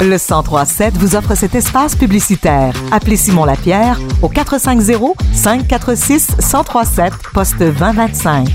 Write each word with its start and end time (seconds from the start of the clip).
Le 0.00 0.18
1037 0.18 0.96
vous 0.98 1.16
offre 1.16 1.34
cet 1.34 1.54
espace 1.54 1.96
publicitaire. 1.96 2.74
Appelez 2.90 3.16
Simon 3.16 3.44
Lapierre 3.44 3.98
au 4.22 4.28
450 4.28 5.16
546 5.32 6.36
1037 6.40 7.12
poste 7.32 7.58
2025. 7.58 8.48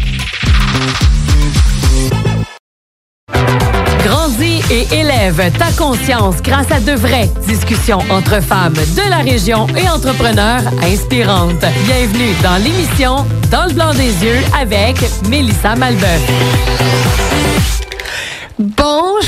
Grandis 4.04 4.62
et 4.70 4.88
élève 4.94 5.52
ta 5.58 5.72
conscience 5.72 6.42
grâce 6.42 6.72
à 6.72 6.80
de 6.80 6.92
vraies 6.92 7.30
discussions 7.48 8.00
entre 8.12 8.42
femmes 8.42 8.74
de 8.74 9.10
la 9.10 9.18
région 9.18 9.66
et 9.76 9.90
entrepreneurs 9.90 10.62
inspirantes. 10.84 11.66
Bienvenue 11.86 12.34
dans 12.44 12.58
l'émission 12.64 13.26
Dans 13.50 13.66
le 13.66 13.74
blanc 13.74 13.94
des 13.94 14.24
yeux 14.24 14.40
avec 14.60 14.98
Mélissa 15.30 15.76
Malbeuf. 15.76 16.22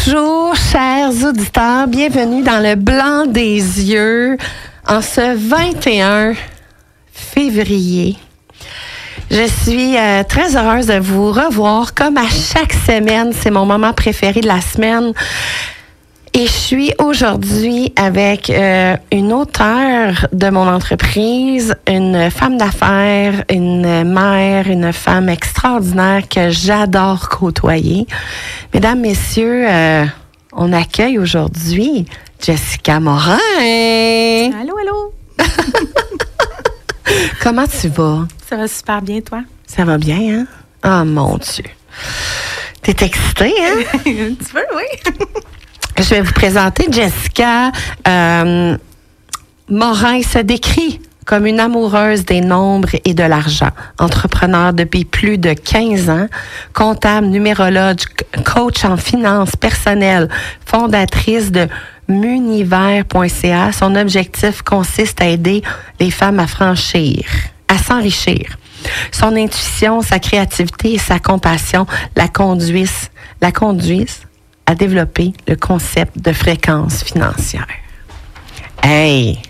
Bonjour, 0.04 0.55
chers 0.55 1.11
auditeurs. 1.27 1.88
Bienvenue 1.88 2.41
dans 2.41 2.59
le 2.59 2.75
blanc 2.75 3.28
des 3.28 3.57
yeux 3.57 4.36
en 4.87 5.01
ce 5.01 5.36
21 5.36 6.33
février. 7.11 8.18
Je 9.29 9.47
suis 9.47 9.96
euh, 9.97 10.24
très 10.24 10.55
heureuse 10.55 10.87
de 10.87 10.97
vous 10.97 11.32
revoir 11.32 11.93
comme 11.93 12.18
à 12.18 12.27
chaque 12.27 12.74
semaine. 12.74 13.32
C'est 13.33 13.51
mon 13.51 13.65
moment 13.65 13.93
préféré 13.93 14.41
de 14.41 14.47
la 14.47 14.60
semaine. 14.60 15.14
Et 16.33 16.45
je 16.47 16.51
suis 16.51 16.93
aujourd'hui 16.97 17.91
avec 17.97 18.49
euh, 18.49 18.95
une 19.11 19.33
auteure 19.33 20.27
de 20.31 20.49
mon 20.49 20.65
entreprise, 20.65 21.75
une 21.87 22.31
femme 22.31 22.57
d'affaires, 22.57 23.43
une 23.49 24.05
mère, 24.05 24.67
une 24.67 24.93
femme 24.93 25.27
extraordinaire 25.27 26.29
que 26.29 26.49
j'adore 26.49 27.27
côtoyer. 27.27 28.07
Mesdames, 28.73 29.01
messieurs, 29.01 29.65
euh, 29.69 30.05
on 30.54 30.71
accueille 30.71 31.19
aujourd'hui 31.19 32.05
Jessica 32.39 33.02
Morin. 33.02 33.38
Allô, 33.59 34.77
allô? 34.77 35.13
Comment 37.43 37.67
tu 37.67 37.89
vas? 37.89 38.25
Ça 38.49 38.55
va 38.55 38.69
super 38.69 39.01
bien, 39.01 39.19
toi? 39.19 39.41
Ça 39.67 39.83
va 39.83 39.97
bien, 39.97 40.39
hein? 40.39 40.47
Oh 40.85 41.05
mon 41.05 41.38
Dieu. 41.38 41.66
T'es 42.81 43.05
excitée, 43.05 43.53
hein? 43.59 43.83
Un 44.05 44.33
petit 44.33 44.53
peu, 44.53 44.63
oui. 44.75 45.13
Je 45.97 46.09
vais 46.09 46.22
vous 46.22 46.34
présenter 46.34 46.88
Jessica. 46.92 47.72
Euh, 48.08 48.78
Morin 49.70 50.22
se 50.22 50.39
décrit 50.39 51.00
comme 51.25 51.45
une 51.45 51.59
amoureuse 51.59 52.25
des 52.25 52.42
nombres 52.42 52.89
et 53.06 53.14
de 53.14 53.23
l'argent. 53.23 53.70
Entrepreneur 54.00 54.73
depuis 54.73 55.06
plus 55.06 55.38
de 55.38 55.53
15 55.53 56.09
ans, 56.09 56.28
comptable, 56.73 57.28
numérologue, 57.28 58.00
coach 58.45 58.84
en 58.84 58.97
finances 58.97 59.56
personnelles, 59.56 60.30
fondatrice 60.66 61.52
de 61.52 61.67
muniver.ca. 62.08 63.72
Son 63.72 63.95
objectif 63.95 64.62
consiste 64.62 65.22
à 65.22 65.28
aider 65.28 65.62
les 66.00 66.12
femmes 66.12 66.39
à 66.39 66.47
franchir, 66.47 67.23
à 67.67 67.78
s'enrichir. 67.78 68.58
Son 69.12 69.36
intuition, 69.36 70.02
sa 70.02 70.19
créativité 70.19 70.94
et 70.94 70.97
sa 70.97 71.19
compassion 71.19 71.86
la 72.16 72.28
conduisent, 72.28 73.12
la 73.42 73.52
conduisent 73.52 74.23
à 74.72 74.75
développer 74.75 75.33
le 75.50 75.58
concept 75.58 76.17
de 76.17 76.31
fréquence 76.31 77.03
financière. 77.03 77.67
Hey, 78.81 79.41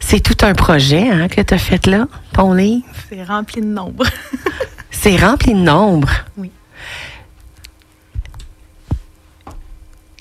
c'est 0.00 0.20
tout 0.20 0.46
un 0.46 0.54
projet 0.54 1.10
hein, 1.10 1.28
que 1.28 1.42
tu 1.42 1.52
as 1.52 1.58
fait 1.58 1.86
là, 1.86 2.06
ton 2.32 2.54
livre? 2.54 2.86
C'est 3.10 3.22
rempli 3.22 3.60
de 3.60 3.66
nombres. 3.66 4.06
C'est 4.90 5.16
rempli 5.16 5.52
de 5.52 5.58
nombres. 5.58 6.12
Oui. 6.38 6.50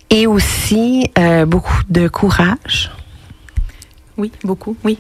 Et 0.10 0.28
aussi 0.28 1.10
euh, 1.18 1.46
beaucoup 1.46 1.82
de 1.88 2.10
courage? 2.10 2.92
Oui, 4.18 4.34
beaucoup, 4.44 4.76
oui. 4.84 4.98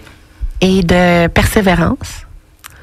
et 0.61 0.81
de 0.81 1.27
persévérance? 1.27 2.25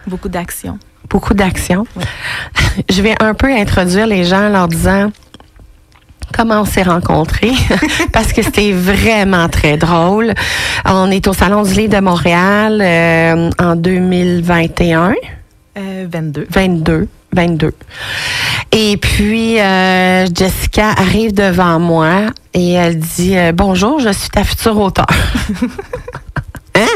Beaucoup 0.07 0.29
d'action. 0.29 0.79
beaucoup 1.09 1.33
d'action? 1.33 1.87
Oui. 1.97 2.05
Je 2.91 3.01
vais 3.01 3.15
un 3.23 3.33
peu 3.33 3.51
introduire 3.51 4.07
les 4.07 4.25
gens 4.25 4.47
en 4.47 4.51
leur 4.51 4.69
disant 4.69 5.11
comment 6.37 6.63
on 6.63 6.65
s'est 6.65 6.83
rencontrés? 6.83 7.53
Parce 8.13 8.33
que 8.33 8.43
c'était 8.43 8.73
vraiment 8.73 9.49
très 9.49 9.77
drôle. 9.77 10.35
On 10.85 11.11
est 11.11 11.27
au 11.27 11.33
Salon 11.33 11.63
du 11.63 11.73
Livre 11.75 11.97
de 11.97 12.01
Montréal 12.01 12.81
euh, 12.81 13.51
en 13.59 13.77
2021, 13.77 15.15
Euh, 15.77 16.07
22. 16.11 16.47
22, 16.51 17.09
22. 17.35 17.73
Et 18.73 18.97
puis 18.97 19.61
euh, 19.61 20.27
Jessica 20.35 20.91
arrive 20.91 21.33
devant 21.33 21.79
moi 21.79 22.27
et 22.53 22.73
elle 22.73 22.99
dit 22.99 23.37
euh, 23.37 23.53
bonjour, 23.53 23.99
je 24.01 24.11
suis 24.13 24.29
ta 24.29 24.45
future 24.45 24.79
auteure. 24.79 25.07
hein? 26.75 26.87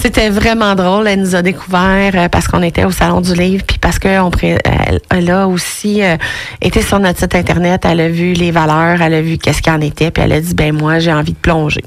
C'était 0.00 0.30
vraiment 0.30 0.74
drôle. 0.74 1.08
Elle 1.08 1.20
nous 1.20 1.34
a 1.34 1.42
découvert 1.42 2.12
euh, 2.14 2.28
parce 2.28 2.48
qu'on 2.48 2.62
était 2.62 2.84
au 2.84 2.90
Salon 2.90 3.20
du 3.20 3.34
Livre, 3.34 3.64
puis 3.66 3.78
parce 3.78 3.98
qu'elle 3.98 4.22
elle, 4.42 5.00
elle 5.10 5.30
a 5.30 5.46
aussi 5.46 6.02
euh, 6.02 6.16
été 6.60 6.80
sur 6.80 6.98
notre 6.98 7.18
site 7.18 7.34
Internet. 7.34 7.84
Elle 7.84 8.00
a 8.00 8.08
vu 8.08 8.32
les 8.32 8.50
valeurs, 8.50 9.02
elle 9.02 9.14
a 9.14 9.20
vu 9.20 9.36
qu'est-ce 9.36 9.60
qu'il 9.60 9.72
en 9.72 9.80
était, 9.80 10.10
puis 10.10 10.22
elle 10.22 10.32
a 10.32 10.40
dit, 10.40 10.54
ben 10.54 10.74
moi, 10.74 11.00
j'ai 11.00 11.12
envie 11.12 11.32
de 11.32 11.38
plonger. 11.38 11.84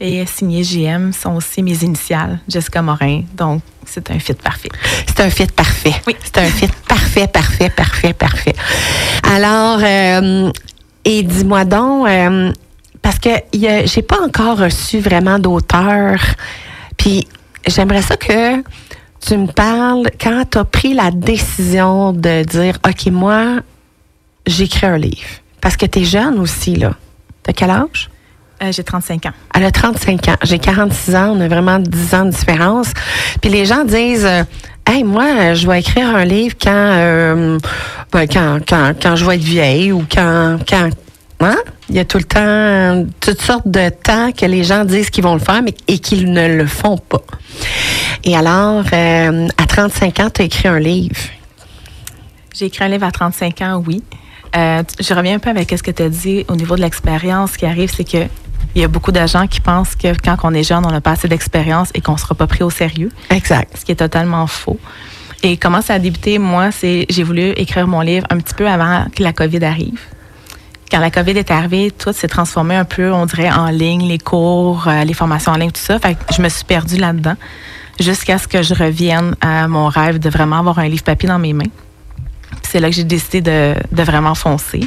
Et 0.00 0.24
signé 0.26 0.62
JM 0.62 1.12
sont 1.12 1.34
aussi 1.34 1.62
mes 1.62 1.82
initiales, 1.82 2.38
Jessica 2.48 2.80
Morin. 2.80 3.22
Donc, 3.36 3.62
c'est 3.84 4.10
un 4.10 4.18
fit 4.18 4.34
parfait. 4.34 4.68
C'est 5.06 5.20
un 5.20 5.28
fit 5.28 5.46
parfait. 5.46 5.94
Oui. 6.06 6.16
C'est 6.22 6.38
un 6.38 6.46
fit 6.46 6.70
parfait, 6.88 7.26
parfait, 7.26 7.68
parfait, 7.68 8.12
parfait. 8.14 8.54
Alors, 9.24 9.80
euh, 9.82 10.50
et 11.04 11.22
dis-moi 11.22 11.64
donc, 11.64 12.08
euh, 12.08 12.52
parce 13.02 13.18
que 13.18 13.30
j'ai 13.52 14.02
pas 14.02 14.22
encore 14.22 14.58
reçu 14.58 15.00
vraiment 15.00 15.38
d'auteur, 15.38 16.16
puis 16.98 17.26
j'aimerais 17.66 18.02
ça 18.02 18.16
que 18.16 18.62
tu 19.20 19.36
me 19.36 19.46
parles 19.46 20.10
quand 20.20 20.44
tu 20.50 20.58
as 20.58 20.64
pris 20.64 20.94
la 20.94 21.10
décision 21.10 22.12
de 22.12 22.44
dire, 22.44 22.78
OK, 22.86 23.06
moi, 23.06 23.60
j'écris 24.46 24.86
un 24.86 24.98
livre. 24.98 25.28
Parce 25.60 25.76
que 25.76 25.86
tu 25.86 26.00
es 26.00 26.04
jeune 26.04 26.38
aussi, 26.38 26.76
là. 26.76 26.92
T'as 27.42 27.52
quel 27.52 27.70
âge? 27.70 28.10
Euh, 28.62 28.72
J'ai 28.72 28.84
35 28.84 29.26
ans. 29.26 29.32
Elle 29.54 29.64
a 29.64 29.70
35 29.70 30.28
ans. 30.28 30.36
J'ai 30.42 30.58
46 30.58 31.14
ans. 31.16 31.32
On 31.36 31.40
a 31.40 31.48
vraiment 31.48 31.78
10 31.78 32.14
ans 32.14 32.24
de 32.24 32.30
différence. 32.30 32.92
Puis 33.40 33.50
les 33.50 33.64
gens 33.64 33.84
disent, 33.84 34.24
euh, 34.24 34.44
hey, 34.86 35.04
moi, 35.04 35.54
je 35.54 35.66
vais 35.66 35.80
écrire 35.80 36.14
un 36.14 36.24
livre 36.24 36.54
quand, 36.60 36.70
euh, 36.72 37.58
ben, 38.12 38.26
quand, 38.26 38.58
quand, 38.68 38.92
quand 39.00 39.16
je 39.16 39.24
vais 39.24 39.36
être 39.36 39.42
vieille 39.42 39.92
ou 39.92 40.04
quand, 40.12 40.58
quand, 40.68 40.90
hein? 41.40 41.56
Il 41.88 41.96
y 41.96 41.98
a 41.98 42.04
tout 42.04 42.18
le 42.18 42.24
temps, 42.24 43.06
toutes 43.20 43.40
sortes 43.40 43.68
de 43.68 43.88
temps 43.90 44.32
que 44.32 44.46
les 44.46 44.64
gens 44.64 44.84
disent 44.84 45.10
qu'ils 45.10 45.24
vont 45.24 45.34
le 45.34 45.40
faire, 45.40 45.62
mais 45.62 45.74
et 45.86 45.98
qu'ils 45.98 46.30
ne 46.30 46.48
le 46.56 46.66
font 46.66 46.98
pas. 46.98 47.22
Et 48.24 48.36
alors, 48.36 48.84
euh, 48.92 49.48
à 49.56 49.66
35 49.66 50.20
ans, 50.20 50.30
tu 50.30 50.42
as 50.42 50.44
écrit 50.44 50.68
un 50.68 50.78
livre. 50.78 51.16
J'ai 52.54 52.66
écrit 52.66 52.84
un 52.84 52.88
livre 52.88 53.04
à 53.04 53.12
35 53.12 53.62
ans, 53.62 53.82
oui. 53.86 54.02
Euh, 54.56 54.82
je 54.98 55.14
reviens 55.14 55.36
un 55.36 55.38
peu 55.38 55.50
avec 55.50 55.70
ce 55.70 55.82
que 55.82 55.90
tu 55.90 56.02
as 56.02 56.08
dit 56.08 56.44
au 56.48 56.56
niveau 56.56 56.74
de 56.76 56.80
l'expérience. 56.80 57.52
Ce 57.52 57.58
qui 57.58 57.66
arrive, 57.66 57.92
c'est 57.94 58.04
que 58.08 58.26
il 58.74 58.80
y 58.82 58.84
a 58.84 58.88
beaucoup 58.88 59.12
de 59.12 59.26
gens 59.26 59.46
qui 59.46 59.60
pensent 59.60 59.94
que 59.94 60.08
quand 60.22 60.36
on 60.42 60.52
est 60.52 60.62
jeune, 60.62 60.84
on 60.84 60.90
n'a 60.90 61.00
pas 61.00 61.12
assez 61.12 61.28
d'expérience 61.28 61.90
et 61.94 62.00
qu'on 62.00 62.12
ne 62.12 62.18
sera 62.18 62.34
pas 62.34 62.46
pris 62.46 62.62
au 62.62 62.70
sérieux, 62.70 63.10
Exact. 63.30 63.76
ce 63.78 63.84
qui 63.84 63.92
est 63.92 63.96
totalement 63.96 64.46
faux. 64.46 64.78
Et 65.42 65.56
comment 65.56 65.80
ça 65.80 65.94
a 65.94 65.98
débuté, 65.98 66.38
moi, 66.38 66.70
c'est 66.70 67.06
j'ai 67.08 67.22
voulu 67.22 67.50
écrire 67.50 67.86
mon 67.86 68.00
livre 68.00 68.26
un 68.30 68.38
petit 68.38 68.54
peu 68.54 68.68
avant 68.68 69.06
que 69.14 69.22
la 69.22 69.32
COVID 69.32 69.64
arrive. 69.64 70.00
Quand 70.90 71.00
la 71.00 71.10
COVID 71.10 71.32
est 71.32 71.50
arrivée, 71.50 71.90
tout 71.90 72.12
s'est 72.12 72.28
transformé 72.28 72.74
un 72.74 72.84
peu, 72.84 73.12
on 73.12 73.26
dirait, 73.26 73.50
en 73.50 73.68
ligne, 73.68 74.08
les 74.08 74.18
cours, 74.18 74.88
euh, 74.88 75.04
les 75.04 75.14
formations 75.14 75.52
en 75.52 75.56
ligne, 75.56 75.70
tout 75.70 75.80
ça. 75.80 75.98
Fait 75.98 76.14
que 76.14 76.34
je 76.34 76.40
me 76.40 76.48
suis 76.48 76.64
perdue 76.64 76.96
là-dedans 76.96 77.34
jusqu'à 78.00 78.38
ce 78.38 78.48
que 78.48 78.62
je 78.62 78.74
revienne 78.74 79.34
à 79.40 79.68
mon 79.68 79.88
rêve 79.88 80.18
de 80.18 80.30
vraiment 80.30 80.60
avoir 80.60 80.78
un 80.78 80.88
livre 80.88 81.02
papier 81.02 81.28
dans 81.28 81.38
mes 81.38 81.52
mains. 81.52 81.70
C'est 82.62 82.80
là 82.80 82.88
que 82.88 82.94
j'ai 82.94 83.04
décidé 83.04 83.40
de, 83.40 83.74
de 83.92 84.02
vraiment 84.02 84.34
foncer. 84.34 84.80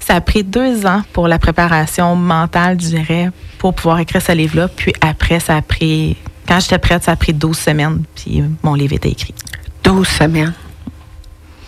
Ça 0.00 0.14
a 0.14 0.20
pris 0.20 0.44
deux 0.44 0.86
ans 0.86 1.02
pour 1.12 1.28
la 1.28 1.38
préparation 1.38 2.14
mentale, 2.14 2.80
je 2.80 2.86
dirais, 2.86 3.30
pour 3.58 3.74
pouvoir 3.74 3.98
écrire 3.98 4.22
ce 4.22 4.32
livre-là. 4.32 4.68
Puis 4.68 4.92
après, 5.00 5.40
ça 5.40 5.56
a 5.56 5.62
pris, 5.62 6.16
quand 6.46 6.60
j'étais 6.60 6.78
prête, 6.78 7.04
ça 7.04 7.12
a 7.12 7.16
pris 7.16 7.32
12 7.32 7.58
semaines, 7.58 8.02
puis 8.14 8.42
mon 8.62 8.74
livre 8.74 8.94
était 8.94 9.10
écrit. 9.10 9.34
12 9.82 10.06
semaines. 10.06 10.54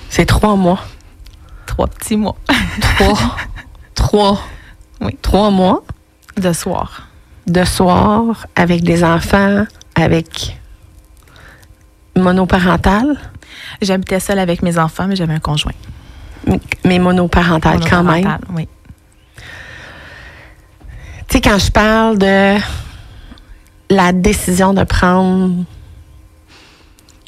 C'est 0.09 0.27
trois 0.27 0.57
mois. 0.57 0.81
Trois 1.67 1.87
petits 1.87 2.17
mois 2.17 2.37
Trois. 2.81 3.19
trois. 3.99 4.41
Oui. 5.00 5.17
Trois 5.21 5.50
mois. 5.50 5.83
de 6.37 6.53
soir. 6.53 7.09
de 7.47 7.65
soir 7.65 8.47
avec 8.55 8.83
des 8.83 9.03
enfants, 9.03 9.65
avec 9.95 10.56
monoparental, 12.17 13.17
J'habitais 13.83 14.21
seule 14.21 14.39
avec 14.39 14.62
mes 14.62 14.79
enfants, 14.79 15.06
mais 15.06 15.17
j'avais 15.17 15.35
un 15.35 15.41
conjoint. 15.41 15.73
mais 16.85 16.99
monoparental 16.99 17.81
quand 17.89 18.05
même. 18.05 18.39
Oui. 18.55 18.69
Tu 21.29 21.35
sais, 21.35 21.41
quand 21.41 21.59
je 21.59 21.71
parle 21.71 22.19
de 22.19 22.56
la 23.91 24.12
décision 24.12 24.73
de 24.75 24.85
prendre, 24.85 25.65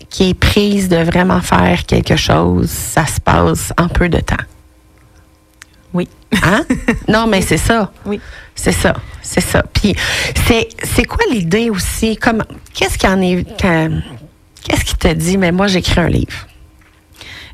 qui 0.08 0.30
est 0.30 0.34
prise 0.34 0.88
de 0.88 0.96
vraiment 0.96 1.40
faire 1.40 1.84
quelque 1.84 2.16
chose, 2.16 2.70
ça 2.70 3.06
se 3.06 3.20
passe 3.20 3.72
en 3.78 3.88
peu 3.88 4.08
de 4.08 4.18
temps. 4.18 4.44
Oui. 5.92 6.08
Hein? 6.42 6.64
non, 7.08 7.26
mais 7.26 7.40
c'est 7.42 7.56
ça. 7.56 7.90
Oui. 8.06 8.20
C'est 8.54 8.72
ça. 8.72 8.94
C'est 9.22 9.40
ça. 9.40 9.62
Puis, 9.72 9.94
c'est, 10.46 10.68
c'est 10.84 11.04
quoi 11.04 11.24
l'idée 11.30 11.70
aussi? 11.70 12.16
Comme, 12.16 12.44
qu'est-ce 12.74 12.98
qui 12.98 13.06
en 13.06 13.20
est. 13.20 13.44
que- 13.58 13.90
qu'est-ce 14.64 14.84
qui 14.84 14.96
te 14.96 15.08
dit, 15.12 15.36
mais 15.38 15.52
moi, 15.52 15.66
j'écris 15.66 16.00
un 16.00 16.08
livre? 16.08 16.46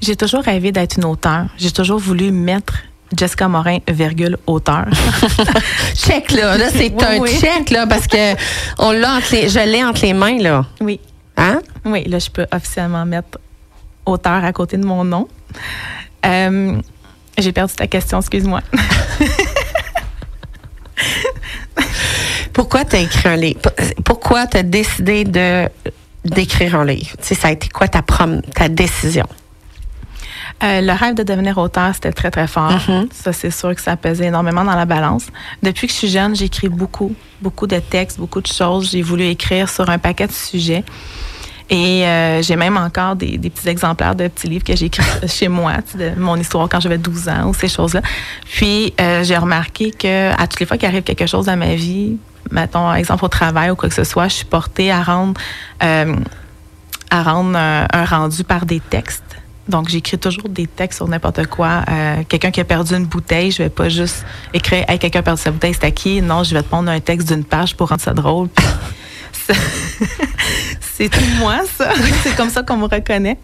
J'ai 0.02 0.16
toujours 0.16 0.42
rêvé 0.42 0.72
d'être 0.72 0.96
une 0.98 1.04
auteure. 1.06 1.46
J'ai 1.56 1.70
toujours 1.70 1.98
voulu 1.98 2.30
mettre 2.30 2.74
Jessica 3.16 3.48
Morin, 3.48 3.78
virgule, 3.88 4.36
auteur. 4.46 4.84
check, 5.94 6.32
là. 6.32 6.58
Là, 6.58 6.66
c'est 6.70 6.92
Oui, 6.92 7.04
un 7.04 7.18
oui. 7.20 7.30
check, 7.40 7.70
là, 7.70 7.86
parce 7.86 8.06
que 8.06 8.34
on 8.78 8.90
l'a 8.92 9.14
entre 9.16 9.32
les, 9.32 9.48
je 9.48 9.58
l'ai 9.60 9.82
entre 9.84 10.02
les 10.02 10.12
mains, 10.12 10.38
là. 10.38 10.64
oui. 10.80 11.00
Hein? 11.38 11.60
Oui, 11.84 12.04
là, 12.08 12.18
je 12.18 12.30
peux 12.30 12.46
officiellement 12.50 13.04
mettre 13.04 13.38
auteur 14.06 14.42
à 14.44 14.52
côté 14.52 14.76
de 14.78 14.86
mon 14.86 15.04
nom. 15.04 15.28
Euh, 16.24 16.80
J'ai 17.38 17.52
perdu 17.52 17.74
ta 17.74 17.86
question, 17.86 18.18
excuse-moi. 18.20 18.60
Pourquoi 22.52 22.84
tu 22.84 22.96
as 22.96 23.00
écrit 23.00 23.28
un 23.28 23.36
livre? 23.36 23.60
Pourquoi 24.04 24.46
tu 24.46 24.56
as 24.56 24.62
décidé 24.62 25.24
de, 25.24 25.68
d'écrire 26.24 26.76
un 26.76 26.84
livre? 26.84 27.10
Tu 27.18 27.24
sais, 27.28 27.34
ça 27.34 27.48
a 27.48 27.52
été 27.52 27.68
quoi 27.68 27.86
ta, 27.88 28.00
prom- 28.00 28.40
ta 28.54 28.68
décision? 28.68 29.26
Euh, 30.62 30.80
le 30.80 30.92
rêve 30.92 31.14
de 31.14 31.22
devenir 31.22 31.58
auteur, 31.58 31.94
c'était 31.94 32.12
très, 32.12 32.30
très 32.30 32.46
fort. 32.46 32.72
Mhm. 32.88 33.08
Ça, 33.12 33.34
c'est 33.34 33.50
sûr 33.50 33.74
que 33.74 33.80
ça 33.82 33.94
pesait 33.98 34.26
énormément 34.28 34.64
dans 34.64 34.74
la 34.74 34.86
balance. 34.86 35.26
Depuis 35.62 35.86
que 35.86 35.92
je 35.92 35.98
suis 35.98 36.08
jeune, 36.08 36.34
j'écris 36.34 36.70
beaucoup, 36.70 37.14
beaucoup 37.42 37.66
de 37.66 37.78
textes, 37.78 38.18
beaucoup 38.18 38.40
de 38.40 38.46
choses. 38.46 38.90
J'ai 38.90 39.02
voulu 39.02 39.24
écrire 39.26 39.68
sur 39.68 39.90
un 39.90 39.98
paquet 39.98 40.26
de 40.26 40.32
sujets. 40.32 40.82
Et 41.68 42.04
euh, 42.06 42.42
j'ai 42.42 42.54
même 42.54 42.76
encore 42.76 43.16
des, 43.16 43.38
des 43.38 43.50
petits 43.50 43.68
exemplaires 43.68 44.14
de 44.14 44.28
petits 44.28 44.46
livres 44.46 44.64
que 44.64 44.76
j'ai 44.76 44.86
écrits 44.86 45.04
chez 45.26 45.48
moi, 45.48 45.74
de 45.96 46.12
mon 46.16 46.36
histoire 46.36 46.68
quand 46.68 46.80
j'avais 46.80 46.98
12 46.98 47.28
ans 47.28 47.48
ou 47.48 47.54
ces 47.54 47.68
choses-là. 47.68 48.02
Puis, 48.44 48.94
euh, 49.00 49.24
j'ai 49.24 49.36
remarqué 49.36 49.90
que 49.90 50.30
à 50.40 50.46
toutes 50.46 50.60
les 50.60 50.66
fois 50.66 50.76
qu'il 50.76 50.88
arrive 50.88 51.02
quelque 51.02 51.26
chose 51.26 51.46
dans 51.46 51.56
ma 51.56 51.74
vie, 51.74 52.16
mettons, 52.52 52.92
exemple 52.94 53.24
au 53.24 53.28
travail 53.28 53.70
ou 53.70 53.76
quoi 53.76 53.88
que 53.88 53.94
ce 53.94 54.04
soit, 54.04 54.28
je 54.28 54.34
suis 54.34 54.44
portée 54.44 54.92
à 54.92 55.02
rendre, 55.02 55.40
euh, 55.82 56.14
à 57.10 57.22
rendre 57.22 57.56
un, 57.58 57.86
un 57.92 58.04
rendu 58.04 58.44
par 58.44 58.64
des 58.64 58.80
textes. 58.80 59.24
Donc, 59.68 59.88
j'écris 59.88 60.18
toujours 60.18 60.48
des 60.48 60.68
textes 60.68 60.98
sur 60.98 61.08
n'importe 61.08 61.46
quoi. 61.48 61.82
Euh, 61.88 62.22
quelqu'un 62.28 62.52
qui 62.52 62.60
a 62.60 62.64
perdu 62.64 62.94
une 62.94 63.06
bouteille, 63.06 63.50
je 63.50 63.64
vais 63.64 63.68
pas 63.68 63.88
juste 63.88 64.24
écrire 64.54 64.84
Hey, 64.88 64.98
quelqu'un 64.98 65.18
a 65.18 65.22
perdu 65.22 65.42
sa 65.42 65.50
bouteille, 65.50 65.74
c'est 65.74 65.86
à 65.86 65.90
qui? 65.90 66.22
Non, 66.22 66.44
je 66.44 66.54
vais 66.54 66.62
te 66.62 66.68
prendre 66.68 66.88
un 66.88 67.00
texte 67.00 67.28
d'une 67.28 67.42
page 67.42 67.74
pour 67.74 67.88
rendre 67.88 68.00
ça 68.00 68.14
drôle. 68.14 68.48
Puis, 68.48 68.64
c'est 70.80 71.08
tout 71.08 71.24
moi, 71.38 71.60
ça. 71.76 71.90
c'est 72.22 72.36
comme 72.36 72.50
ça 72.50 72.62
qu'on 72.62 72.76
me 72.76 72.86
reconnaît. 72.86 73.38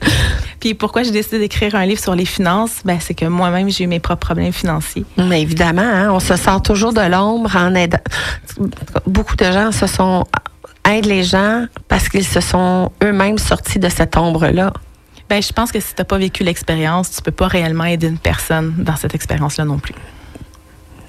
Puis 0.60 0.74
pourquoi 0.74 1.02
j'ai 1.02 1.10
décidé 1.10 1.38
d'écrire 1.38 1.74
un 1.74 1.86
livre 1.86 2.00
sur 2.00 2.14
les 2.14 2.24
finances? 2.24 2.80
Ben, 2.84 2.98
c'est 3.00 3.14
que 3.14 3.24
moi-même, 3.24 3.68
j'ai 3.68 3.84
eu 3.84 3.86
mes 3.86 4.00
propres 4.00 4.26
problèmes 4.26 4.52
financiers. 4.52 5.04
Mais 5.16 5.42
évidemment, 5.42 5.82
hein, 5.82 6.10
on 6.12 6.20
se 6.20 6.36
sort 6.36 6.62
toujours 6.62 6.92
de 6.92 7.00
l'ombre 7.00 7.56
en 7.56 7.74
aidant. 7.74 7.98
Beaucoup 9.06 9.36
de 9.36 9.44
gens 9.44 9.72
se 9.72 9.86
sont 9.86 10.24
aident 10.88 11.06
les 11.06 11.22
gens 11.22 11.66
parce 11.88 12.08
qu'ils 12.08 12.26
se 12.26 12.40
sont 12.40 12.90
eux-mêmes 13.02 13.38
sortis 13.38 13.78
de 13.78 13.88
cette 13.88 14.16
ombre-là. 14.16 14.72
Ben, 15.28 15.40
je 15.42 15.52
pense 15.52 15.72
que 15.72 15.80
si 15.80 15.94
tu 15.94 16.00
n'as 16.00 16.04
pas 16.04 16.18
vécu 16.18 16.42
l'expérience, 16.42 17.10
tu 17.10 17.22
peux 17.22 17.30
pas 17.30 17.46
réellement 17.46 17.84
aider 17.84 18.06
une 18.06 18.18
personne 18.18 18.74
dans 18.78 18.96
cette 18.96 19.14
expérience-là 19.14 19.64
non 19.64 19.78
plus. 19.78 19.94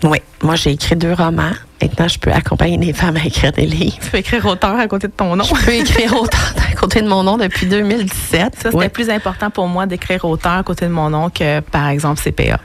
Oui. 0.03 0.19
Moi, 0.41 0.55
j'ai 0.55 0.71
écrit 0.71 0.95
deux 0.95 1.13
romans. 1.13 1.51
Maintenant, 1.81 2.07
je 2.07 2.19
peux 2.19 2.31
accompagner 2.31 2.77
des 2.77 2.93
femmes 2.93 3.17
à 3.17 3.25
écrire 3.25 3.51
des 3.51 3.65
livres. 3.65 3.97
Tu 4.01 4.09
peux 4.09 4.17
écrire 4.17 4.45
auteur 4.45 4.77
à 4.77 4.87
côté 4.87 5.07
de 5.07 5.13
ton 5.13 5.35
nom. 5.35 5.43
Je 5.43 5.53
peux 5.53 5.73
écrire 5.73 6.13
autant 6.15 6.37
à 6.71 6.75
côté 6.75 7.01
de 7.01 7.07
mon 7.07 7.23
nom 7.23 7.37
depuis 7.37 7.67
2017. 7.67 8.55
Ça, 8.57 8.71
c'était 8.71 8.89
plus 8.89 9.09
important 9.09 9.49
pour 9.49 9.67
moi 9.67 9.85
d'écrire 9.85 10.23
auteur 10.25 10.53
à 10.53 10.63
côté 10.63 10.85
de 10.85 10.91
mon 10.91 11.09
nom 11.09 11.29
que, 11.29 11.61
par 11.61 11.87
exemple, 11.87 12.21
CPA. 12.21 12.59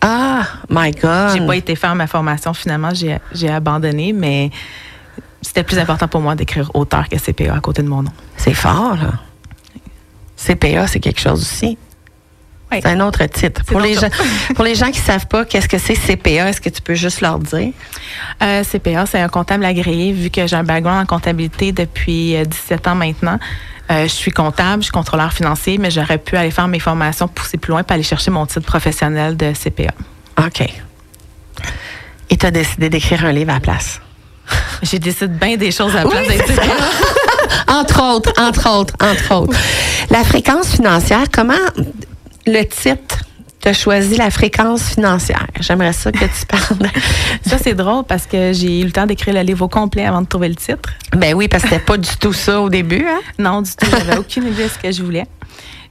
Ah, 0.00 0.44
my 0.70 0.92
God. 0.92 1.32
J'ai 1.34 1.46
pas 1.46 1.56
été 1.56 1.74
faire 1.74 1.94
ma 1.94 2.06
formation, 2.06 2.54
finalement, 2.54 2.90
j'ai 2.92 3.18
j'ai 3.32 3.48
abandonné, 3.48 4.12
mais 4.12 4.50
c'était 5.42 5.64
plus 5.64 5.78
important 5.78 6.06
pour 6.06 6.20
moi 6.20 6.34
d'écrire 6.34 6.70
auteur 6.74 7.08
que 7.08 7.16
CPA 7.18 7.56
à 7.56 7.60
côté 7.60 7.82
de 7.82 7.88
mon 7.88 8.02
nom. 8.02 8.12
C'est 8.36 8.54
fort, 8.54 8.96
là. 8.96 9.14
CPA, 10.36 10.86
c'est 10.86 11.00
quelque 11.00 11.20
chose 11.20 11.40
aussi. 11.40 11.78
Oui. 12.72 12.80
C'est 12.82 12.88
un 12.88 13.00
autre 13.00 13.24
titre. 13.26 13.64
Pour 13.64 13.80
les, 13.80 13.94
gens, 13.94 14.08
pour 14.54 14.64
les 14.64 14.74
gens 14.74 14.90
qui 14.90 14.98
ne 14.98 15.04
savent 15.04 15.26
pas 15.26 15.44
qu'est-ce 15.44 15.68
que 15.68 15.78
c'est 15.78 15.94
CPA, 15.94 16.48
est-ce 16.48 16.60
que 16.60 16.68
tu 16.68 16.82
peux 16.82 16.94
juste 16.94 17.20
leur 17.20 17.38
dire? 17.38 17.72
Euh, 18.42 18.64
CPA, 18.64 19.06
c'est 19.06 19.20
un 19.20 19.28
comptable 19.28 19.64
agréé, 19.64 20.12
vu 20.12 20.30
que 20.30 20.46
j'ai 20.46 20.56
un 20.56 20.64
background 20.64 21.02
en 21.02 21.06
comptabilité 21.06 21.70
depuis 21.70 22.36
euh, 22.36 22.44
17 22.44 22.88
ans 22.88 22.94
maintenant. 22.96 23.38
Euh, 23.90 24.02
je 24.02 24.12
suis 24.12 24.32
comptable, 24.32 24.82
je 24.82 24.86
suis 24.86 24.92
contrôleur 24.92 25.32
financier, 25.32 25.78
mais 25.78 25.92
j'aurais 25.92 26.18
pu 26.18 26.36
aller 26.36 26.50
faire 26.50 26.66
mes 26.66 26.80
formations, 26.80 27.28
pousser 27.28 27.56
plus 27.56 27.70
loin, 27.70 27.84
puis 27.84 27.94
aller 27.94 28.02
chercher 28.02 28.32
mon 28.32 28.46
titre 28.46 28.66
professionnel 28.66 29.36
de 29.36 29.52
CPA. 29.52 29.92
OK. 30.44 30.68
Et 32.30 32.36
tu 32.36 32.46
as 32.46 32.50
décidé 32.50 32.90
d'écrire 32.90 33.24
un 33.24 33.32
livre 33.32 33.50
à 33.50 33.54
la 33.54 33.60
place. 33.60 34.00
J'ai 34.82 34.98
décidé 34.98 35.28
bien 35.28 35.56
des 35.56 35.70
choses 35.70 35.94
à 35.94 36.02
la 36.02 36.10
place 36.10 36.26
Oui, 36.28 36.36
entre 37.68 38.02
autres, 38.02 38.32
entre 38.38 38.70
autres, 38.70 38.94
entre 39.00 39.34
autres. 39.34 39.58
La 40.10 40.24
fréquence 40.24 40.72
financière, 40.72 41.24
comment 41.32 41.54
le 42.46 42.62
titre 42.64 43.24
tu 43.60 43.68
as 43.70 43.72
choisi 43.72 44.16
la 44.16 44.30
fréquence 44.30 44.90
financière? 44.90 45.46
J'aimerais 45.60 45.92
ça 45.92 46.12
que 46.12 46.24
tu 46.24 46.46
parles. 46.46 46.90
Ça, 47.46 47.58
c'est 47.58 47.74
drôle 47.74 48.04
parce 48.04 48.26
que 48.26 48.52
j'ai 48.52 48.80
eu 48.80 48.84
le 48.84 48.92
temps 48.92 49.06
d'écrire 49.06 49.34
le 49.34 49.40
livre 49.40 49.64
au 49.64 49.68
complet 49.68 50.04
avant 50.04 50.22
de 50.22 50.26
trouver 50.26 50.48
le 50.48 50.54
titre. 50.54 50.90
Ben 51.16 51.34
oui, 51.34 51.48
parce 51.48 51.64
que 51.64 51.70
c'était 51.70 51.84
pas 51.84 51.96
du 51.96 52.16
tout 52.20 52.32
ça 52.32 52.60
au 52.60 52.68
début. 52.68 53.04
Hein? 53.08 53.20
Non, 53.38 53.62
du 53.62 53.70
tout. 53.74 53.86
J'avais 53.90 54.18
aucune 54.18 54.46
idée 54.46 54.64
de 54.64 54.68
ce 54.68 54.78
que 54.78 54.92
je 54.92 55.02
voulais. 55.02 55.26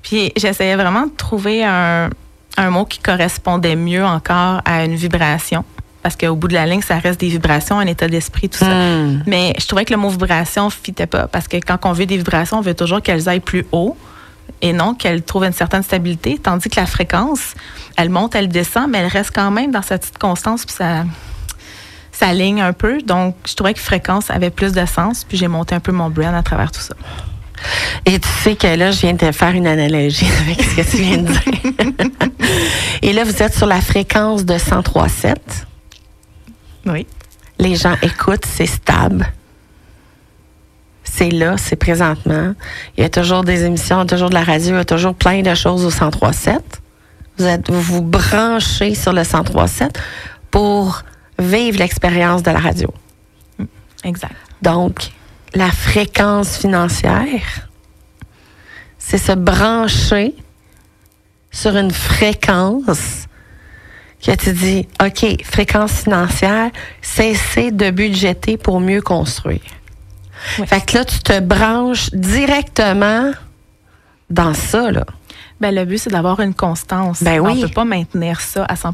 Puis 0.02 0.32
j'essayais 0.38 0.76
vraiment 0.76 1.08
de 1.08 1.12
trouver 1.18 1.66
un, 1.66 2.10
un 2.58 2.70
mot 2.70 2.86
qui 2.86 3.00
correspondait 3.00 3.76
mieux 3.76 4.06
encore 4.06 4.62
à 4.64 4.86
une 4.86 4.96
vibration. 4.96 5.66
Parce 6.02 6.16
qu'au 6.16 6.36
bout 6.36 6.48
de 6.48 6.54
la 6.54 6.68
ligne, 6.68 6.82
ça 6.82 7.00
reste 7.00 7.20
des 7.20 7.30
vibrations, 7.30 7.80
un 7.80 7.88
état 7.88 8.08
d'esprit, 8.08 8.48
tout 8.48 8.60
ça. 8.60 8.68
Hmm. 8.68 9.24
Mais 9.26 9.54
je 9.60 9.66
trouvais 9.66 9.86
que 9.86 9.94
le 9.94 10.00
mot 10.00 10.10
vibration 10.10 10.66
ne 10.66 10.70
fitait 10.70 11.08
pas. 11.08 11.28
Parce 11.28 11.48
que 11.48 11.58
quand 11.58 11.80
on 11.84 11.94
veut 11.94 12.06
des 12.06 12.18
vibrations, 12.18 12.60
on 12.60 12.62
veut 12.62 12.76
toujours 12.76 13.02
qu'elles 13.02 13.28
aillent 13.28 13.40
plus 13.40 13.66
haut 13.72 13.98
et 14.62 14.74
non 14.74 14.94
qu'elles 14.94 15.24
trouvent 15.24 15.46
une 15.46 15.54
certaine 15.54 15.84
stabilité. 15.84 16.40
Tandis 16.42 16.70
que 16.70 16.80
la 16.80 16.86
fréquence, 16.86 17.54
elle 17.98 18.10
monte, 18.10 18.36
elle 18.36 18.48
descend, 18.48 18.90
mais 18.90 19.00
elle 19.00 19.08
reste 19.08 19.32
quand 19.34 19.52
même 19.52 19.72
dans 19.72 19.82
sa 19.82 19.98
petite 19.98 20.18
constance. 20.18 20.66
Puis 20.66 20.76
ça, 20.76 21.04
ça 22.12 22.34
ligne 22.34 22.62
un 22.62 22.74
peu. 22.74 23.02
Donc, 23.02 23.36
je 23.46 23.54
trouvais 23.56 23.74
que 23.74 23.80
fréquence 23.80 24.30
avait 24.30 24.50
plus 24.50 24.72
de 24.72 24.86
sens. 24.86 25.24
Puis 25.24 25.38
j'ai 25.38 25.48
monté 25.48 25.76
un 25.76 25.80
peu 25.80 25.92
mon 25.92 26.10
brand 26.10 26.34
à 26.34 26.44
travers 26.44 26.72
tout 26.72 26.82
ça. 26.82 26.96
Et 28.06 28.20
tu 28.20 28.28
sais 28.44 28.56
que 28.56 28.68
là, 28.68 28.92
je 28.92 29.02
viens 29.02 29.14
de 29.14 29.18
te 29.18 29.32
faire 29.32 29.52
une 29.52 29.68
analogie 29.68 30.28
avec 30.42 30.62
ce 30.62 30.76
que 30.76 30.90
tu 30.90 30.98
viens 30.98 31.18
de 31.18 31.28
dire. 31.28 32.10
Et 33.02 33.14
là, 33.14 33.24
vous 33.24 33.42
êtes 33.42 33.56
sur 33.56 33.68
la 33.68 33.82
fréquence 33.82 34.46
de 34.46 34.56
103.7. 34.56 35.36
Oui. 36.86 37.08
Les 37.58 37.76
gens 37.76 37.96
écoutent, 38.02 38.46
c'est 38.46 38.66
stable. 38.66 39.26
C'est 41.18 41.30
là, 41.30 41.56
c'est 41.58 41.78
présentement. 41.78 42.56
Il 42.98 43.02
y 43.02 43.06
a 43.06 43.10
toujours 43.10 43.46
des 43.46 43.64
émissions, 43.64 43.96
il 43.96 44.00
y 44.00 44.02
a 44.02 44.06
toujours 44.06 44.30
de 44.30 44.34
la 44.34 44.44
radio, 44.44 44.74
il 44.74 44.78
y 44.78 44.82
a 44.82 44.86
toujours 44.86 45.16
plein 45.16 45.42
de 45.44 45.56
choses 45.56 45.86
au 45.86 45.90
103.7. 45.90 46.60
Vous 47.38 47.46
êtes, 47.46 47.72
vous 47.72 47.82
vous 47.82 48.02
branchez 48.02 48.96
sur 48.96 49.14
le 49.14 49.22
103.7 49.22 49.96
pour 50.52 51.04
vivre 51.40 51.80
l'expérience 51.80 52.44
de 52.44 52.52
la 52.52 52.60
radio. 52.60 52.94
Exact. 54.04 54.36
Donc, 54.62 55.12
la 55.54 55.72
fréquence 55.72 56.58
financière, 56.58 57.70
c'est 58.98 59.18
se 59.18 59.32
brancher 59.32 60.36
sur 61.50 61.78
une 61.78 61.92
fréquence 61.92 63.28
que 64.22 64.36
tu 64.36 64.52
dis, 64.52 64.88
OK, 65.02 65.46
fréquence 65.46 66.04
financière, 66.04 66.72
cesser 67.02 67.72
de 67.72 67.90
budgéter 67.90 68.58
pour 68.58 68.82
mieux 68.82 69.02
construire. 69.02 69.62
Oui. 70.60 70.68
Fait 70.68 70.86
que 70.86 70.98
là, 70.98 71.06
tu 71.06 71.20
te 71.20 71.40
branches 71.40 72.10
directement 72.12 73.32
dans 74.30 74.54
ça, 74.54 74.92
là. 74.92 75.06
Ben, 75.62 75.74
le 75.74 75.86
but, 75.86 75.98
c'est 76.00 76.10
d'avoir 76.10 76.40
une 76.42 76.54
constance. 76.54 77.24
Ben 77.24 77.40
oui. 77.40 77.52
On 77.52 77.56
ne 77.56 77.62
peut 77.62 77.74
pas 77.74 77.86
maintenir 77.86 78.42
ça 78.42 78.66
à 78.68 78.76
100 78.76 78.94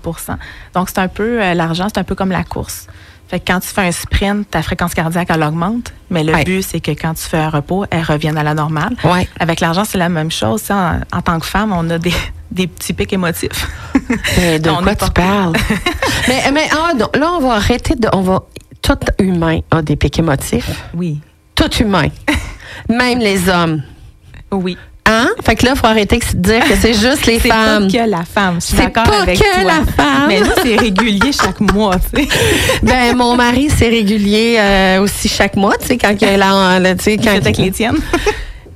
Donc, 0.75 0.89
c'est 0.89 0.99
un 0.99 1.07
peu, 1.07 1.41
euh, 1.41 1.53
l'argent, 1.55 1.87
c'est 1.91 1.99
un 1.99 2.03
peu 2.03 2.13
comme 2.15 2.29
la 2.31 2.43
course. 2.43 2.87
Fait 3.27 3.39
que 3.39 3.45
quand 3.51 3.61
tu 3.61 3.69
fais 3.69 3.87
un 3.87 3.91
sprint, 3.91 4.49
ta 4.51 4.61
fréquence 4.61 4.93
cardiaque, 4.93 5.29
elle 5.31 5.41
augmente. 5.41 5.93
Mais 6.09 6.23
le 6.23 6.33
Ouais. 6.33 6.43
but, 6.43 6.61
c'est 6.61 6.81
que 6.81 6.91
quand 6.91 7.13
tu 7.13 7.23
fais 7.23 7.37
un 7.37 7.49
repos, 7.49 7.85
elle 7.89 8.03
revienne 8.03 8.37
à 8.37 8.43
la 8.43 8.53
normale. 8.53 8.93
Ouais. 9.05 9.27
Avec 9.39 9.59
l'argent, 9.61 9.85
c'est 9.85 9.97
la 9.97 10.09
même 10.09 10.29
chose. 10.29 10.69
En, 10.69 10.99
en 11.13 11.21
tant 11.21 11.39
que 11.39 11.45
femme, 11.45 11.71
on 11.71 11.89
a 11.89 11.97
des, 11.97 12.13
des 12.51 12.67
petits 12.67 12.93
pics 12.93 13.13
émotifs. 13.13 13.67
Mais 14.37 14.59
de 14.59 14.69
On 14.69 14.83
quoi 14.83 14.95
tu 14.95 15.09
parles? 15.11 15.53
mais 16.27 16.51
mais 16.51 16.67
ah, 16.73 16.93
non, 16.93 17.09
là, 17.15 17.31
on 17.31 17.39
va 17.39 17.53
arrêter 17.55 17.95
de. 17.95 18.07
On 18.13 18.21
va, 18.21 18.43
tout 18.81 18.99
humain 19.19 19.59
a 19.71 19.81
des 19.81 19.95
pics 19.95 20.19
émotifs. 20.19 20.69
Oui. 20.93 21.21
Tout 21.69 21.83
humain. 21.83 22.07
Même 22.89 23.19
les 23.19 23.47
hommes. 23.49 23.81
Oui. 24.51 24.77
Hein? 25.05 25.27
Fait 25.43 25.55
que 25.55 25.65
là, 25.65 25.71
il 25.75 25.77
faut 25.79 25.87
arrêter 25.87 26.19
de 26.19 26.37
dire 26.39 26.63
que 26.63 26.75
c'est 26.75 26.93
juste 26.93 27.25
les 27.25 27.39
C'est 27.39 27.49
femmes. 27.49 27.87
pas 27.91 27.97
que 27.99 28.09
la 28.09 28.23
femme. 28.23 28.55
Je 28.61 28.65
suis 28.67 28.77
C'est 28.77 28.83
d'accord 28.83 29.03
pas 29.03 29.21
avec 29.23 29.37
que 29.39 29.61
toi. 29.61 29.63
la 29.63 29.91
femme. 29.91 30.27
Mais 30.27 30.39
là, 30.39 30.47
c'est 30.63 30.75
régulier 30.77 31.31
chaque 31.39 31.59
mois, 31.59 31.95
tu 32.13 32.23
sais. 32.23 32.27
Ben, 32.83 33.15
mon 33.15 33.35
mari, 33.35 33.69
c'est 33.75 33.89
régulier 33.89 34.57
euh, 34.59 35.01
aussi 35.01 35.27
chaque 35.27 35.55
mois, 35.55 35.75
tu 35.79 35.87
sais, 35.87 35.97
quand 35.97 36.13
il 36.19 36.27
est 36.27 36.37
là, 36.37 36.79
là, 36.79 36.95
tu 36.95 37.03
sais, 37.03 37.17
quand 37.17 37.23
C'est 37.25 37.37
avec 37.37 37.57
les 37.57 37.71
tiennes. 37.71 37.97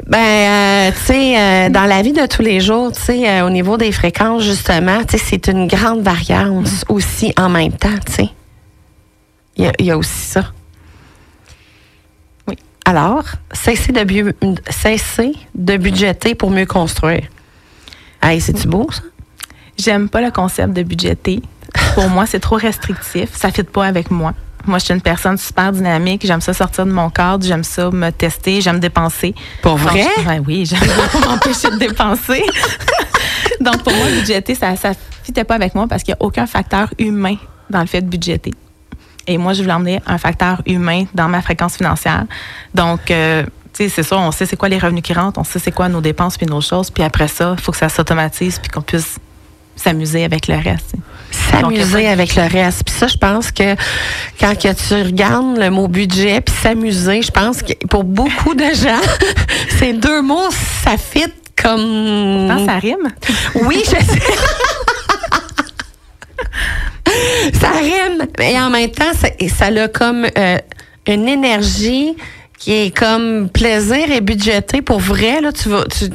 Ben, 0.08 0.18
euh, 0.20 0.92
tu 0.92 1.06
sais, 1.06 1.40
euh, 1.40 1.70
dans 1.70 1.86
la 1.86 2.02
vie 2.02 2.14
de 2.14 2.26
tous 2.28 2.42
les 2.42 2.60
jours, 2.60 2.92
tu 2.92 3.02
sais, 3.02 3.28
euh, 3.30 3.46
au 3.46 3.50
niveau 3.50 3.78
des 3.78 3.92
fréquences, 3.92 4.44
justement, 4.44 5.04
tu 5.08 5.18
sais, 5.18 5.24
c'est 5.30 5.48
une 5.48 5.68
grande 5.68 6.02
variance 6.02 6.86
aussi 6.90 7.34
en 7.38 7.50
même 7.50 7.72
temps, 7.74 7.90
tu 8.06 8.14
sais. 8.14 8.30
Il 9.58 9.66
y, 9.66 9.68
a- 9.68 9.74
il 9.80 9.86
y 9.86 9.92
a 9.92 9.98
aussi 9.98 10.12
ça. 10.28 10.44
Alors, 12.86 13.24
cessez 13.52 13.92
de, 13.92 14.04
bu- 14.04 14.36
cessez 14.70 15.34
de 15.56 15.78
budgéter 15.78 16.36
pour 16.36 16.52
mieux 16.52 16.66
construire. 16.68 17.24
Hey, 18.22 18.40
c'est-tu 18.40 18.68
beau, 18.68 18.88
ça? 18.92 19.02
J'aime 19.78 20.08
pas 20.08 20.22
le 20.22 20.32
concept 20.32 20.74
de 20.74 20.84
budgéter. 20.84 21.42
Pour 21.96 22.08
moi, 22.10 22.26
c'est 22.26 22.40
trop 22.40 22.56
restrictif. 22.56 23.30
Ça 23.36 23.48
ne 23.50 23.54
fit 23.54 23.64
pas 23.64 23.86
avec 23.88 24.10
moi. 24.12 24.34
Moi, 24.66 24.78
je 24.80 24.86
suis 24.86 24.94
une 24.94 25.02
personne 25.02 25.38
super 25.38 25.72
dynamique. 25.72 26.26
J'aime 26.26 26.42
ça 26.42 26.54
sortir 26.54 26.86
de 26.86 26.92
mon 26.92 27.10
cadre. 27.10 27.46
J'aime 27.46 27.64
ça 27.64 27.90
me 27.92 28.10
tester. 28.12 28.62
J'aime 28.62 28.80
dépenser. 28.80 29.36
Pour 29.62 29.76
vrai? 29.78 30.04
Donc, 30.18 30.26
ben 30.26 30.44
oui, 30.48 30.66
j'aime 30.66 30.80
pas 31.12 31.20
m'empêcher 31.28 31.70
de 31.72 31.78
dépenser. 31.78 32.44
Donc, 33.60 33.84
pour 33.84 33.94
moi, 33.94 34.08
budgéter, 34.18 34.56
ça 34.56 34.72
ne 34.72 34.78
fitait 35.24 35.44
pas 35.44 35.56
avec 35.56 35.76
moi 35.76 35.88
parce 35.88 36.04
qu'il 36.04 36.14
n'y 36.14 36.20
a 36.20 36.24
aucun 36.26 36.46
facteur 36.48 36.90
humain 36.98 37.36
dans 37.70 37.82
le 37.82 37.88
fait 37.88 38.02
de 38.02 38.08
budgéter. 38.08 38.54
Et 39.28 39.38
moi, 39.38 39.54
je 39.54 39.62
voulais 39.62 39.74
emmener 39.74 40.02
un 40.06 40.18
facteur 40.18 40.62
humain 40.66 41.06
dans 41.14 41.28
ma 41.28 41.42
fréquence 41.42 41.76
financière. 41.78 42.26
Donc, 42.74 43.12
euh, 43.12 43.44
tu 43.74 43.84
sais, 43.84 43.90
c'est 43.90 44.04
ça, 44.04 44.18
on 44.18 44.32
sait 44.32 44.46
c'est 44.46 44.56
quoi 44.56 44.70
les 44.70 44.78
revenus 44.78 45.04
qui 45.04 45.14
rentrent, 45.14 45.40
on 45.40 45.44
sait 45.44 45.60
c'est 45.60 45.72
quoi 45.72 45.90
nos 45.90 46.02
dépenses 46.02 46.38
puis 46.38 46.46
nos 46.46 46.62
choses. 46.62 46.92
Puis 46.92 47.04
après 47.04 47.28
ça, 47.28 47.56
il 47.58 47.62
faut 47.64 47.72
que 47.72 47.78
ça 47.78 47.90
s'automatise 47.90 48.60
puis 48.60 48.70
qu'on 48.70 48.82
puisse 48.82 49.18
s'amuser 49.76 50.24
avec 50.24 50.48
le 50.48 50.56
reste. 50.56 50.94
S'amuser 51.52 52.04
pas- 52.04 52.12
avec 52.12 52.36
le 52.36 52.44
reste. 52.44 52.84
Puis 52.86 52.96
ça, 52.96 53.08
je 53.08 53.18
pense 53.18 53.52
que 53.52 53.76
quand 54.40 54.56
que 54.58 54.72
tu 54.74 54.94
regardes 55.06 55.58
le 55.58 55.70
mot 55.70 55.88
budget 55.90 56.40
puis 56.40 56.56
s'amuser, 56.62 57.22
je 57.22 57.32
pense 57.32 57.62
que 57.62 57.74
pour 57.90 58.06
beaucoup 58.06 58.54
de 58.56 58.64
gens, 58.74 59.02
ces 59.80 59.92
deux 59.94 60.22
mots, 60.22 60.50
ça 60.84 60.96
fit 60.98 61.26
comme... 61.62 62.48
Pourtant, 62.48 62.66
ça 62.66 62.80
rime. 62.80 63.12
Oui, 63.64 63.82
je 63.86 63.90
sais. 63.92 64.22
ça 67.54 67.72
rime. 67.72 68.28
Et 68.40 68.60
en 68.60 68.70
même 68.70 68.92
temps, 68.92 69.12
ça, 69.14 69.66
a 69.66 69.88
comme 69.88 70.26
euh, 70.38 70.58
une 71.08 71.28
énergie 71.28 72.16
qui 72.58 72.74
est 72.74 72.98
comme 72.98 73.50
plaisir 73.50 74.12
et 74.12 74.22
budgété. 74.22 74.82
Pour 74.82 75.00
vrai, 75.00 75.42
là, 75.42 75.52
tu 75.52 75.70
vas... 75.70 75.84
Tu, 75.86 76.10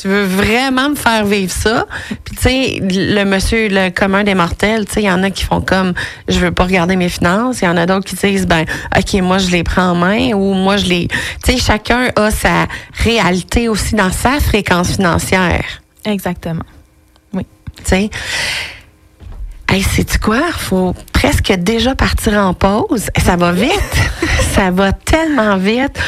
tu 0.00 0.08
veux 0.08 0.24
vraiment 0.24 0.90
me 0.90 0.94
faire 0.94 1.24
vivre 1.24 1.52
ça. 1.52 1.86
Puis, 2.24 2.36
tu 2.36 2.42
sais, 2.42 2.78
le 2.82 3.24
monsieur, 3.24 3.68
le 3.68 3.90
commun 3.90 4.24
des 4.24 4.34
mortels, 4.34 4.84
tu 4.84 4.94
sais, 4.94 5.02
il 5.02 5.06
y 5.06 5.10
en 5.10 5.22
a 5.22 5.30
qui 5.30 5.44
font 5.44 5.60
comme, 5.60 5.94
je 6.28 6.38
veux 6.38 6.52
pas 6.52 6.64
regarder 6.64 6.96
mes 6.96 7.08
finances. 7.08 7.62
Il 7.62 7.64
y 7.64 7.68
en 7.68 7.76
a 7.76 7.86
d'autres 7.86 8.04
qui 8.04 8.16
disent, 8.16 8.46
ben, 8.46 8.64
OK, 8.96 9.14
moi, 9.22 9.38
je 9.38 9.50
les 9.50 9.62
prends 9.62 9.90
en 9.90 9.94
main 9.94 10.32
ou 10.34 10.52
moi, 10.52 10.76
je 10.76 10.86
les. 10.86 11.08
Tu 11.44 11.52
sais, 11.52 11.58
chacun 11.58 12.10
a 12.16 12.30
sa 12.30 12.66
réalité 12.92 13.68
aussi 13.68 13.94
dans 13.94 14.12
sa 14.12 14.38
fréquence 14.40 14.96
financière. 14.96 15.64
Exactement. 16.04 16.64
Oui. 17.32 17.46
Tu 17.78 17.84
sais? 17.84 18.10
Hey, 19.68 19.82
sais-tu 19.82 20.18
quoi? 20.18 20.40
Faut 20.52 20.94
presque 21.12 21.52
déjà 21.52 21.94
partir 21.94 22.34
en 22.34 22.54
pause. 22.54 23.06
Ça 23.18 23.36
va 23.36 23.52
vite. 23.52 23.96
ça 24.54 24.70
va 24.70 24.92
tellement 24.92 25.56
vite. 25.56 25.98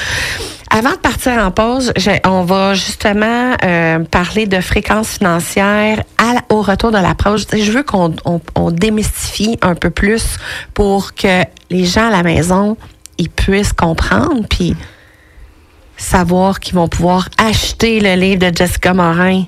Avant 0.70 0.92
de 0.92 0.96
partir 0.98 1.32
en 1.38 1.50
pause, 1.50 1.92
on 2.24 2.44
va 2.44 2.74
justement 2.74 3.54
euh, 3.64 4.00
parler 4.04 4.46
de 4.46 4.60
fréquences 4.60 5.16
financières 5.18 6.02
à 6.18 6.34
la- 6.34 6.44
au 6.50 6.60
retour 6.62 6.92
de 6.92 6.98
l'approche. 6.98 7.42
Je 7.52 7.72
veux 7.72 7.82
qu'on 7.82 8.14
on- 8.26 8.40
on 8.54 8.70
démystifie 8.70 9.58
un 9.62 9.74
peu 9.74 9.90
plus 9.90 10.36
pour 10.74 11.14
que 11.14 11.42
les 11.70 11.84
gens 11.86 12.08
à 12.08 12.10
la 12.10 12.22
maison 12.22 12.76
ils 13.16 13.30
puissent 13.30 13.72
comprendre 13.72 14.46
puis 14.48 14.76
savoir 15.96 16.60
qu'ils 16.60 16.74
vont 16.76 16.86
pouvoir 16.86 17.28
acheter 17.38 17.98
le 18.00 18.14
livre 18.14 18.48
de 18.50 18.56
Jessica 18.56 18.94
Morin, 18.94 19.44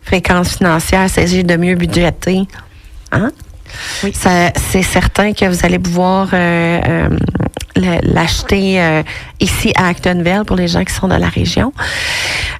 Fréquences 0.00 0.56
financières, 0.56 1.10
s'agir 1.10 1.44
de 1.44 1.56
mieux 1.56 1.74
budgéter. 1.74 2.46
Hein? 3.12 3.30
Oui. 4.04 4.12
C'est 4.14 4.82
certain 4.82 5.32
que 5.32 5.44
vous 5.46 5.64
allez 5.64 5.78
pouvoir 5.78 6.28
euh, 6.32 6.80
euh, 6.88 7.08
l'acheter 8.02 8.80
euh, 8.82 9.02
ici 9.40 9.72
à 9.76 9.88
Actonville 9.88 10.42
pour 10.46 10.56
les 10.56 10.68
gens 10.68 10.84
qui 10.84 10.92
sont 10.92 11.08
dans 11.08 11.18
la 11.18 11.28
région. 11.28 11.72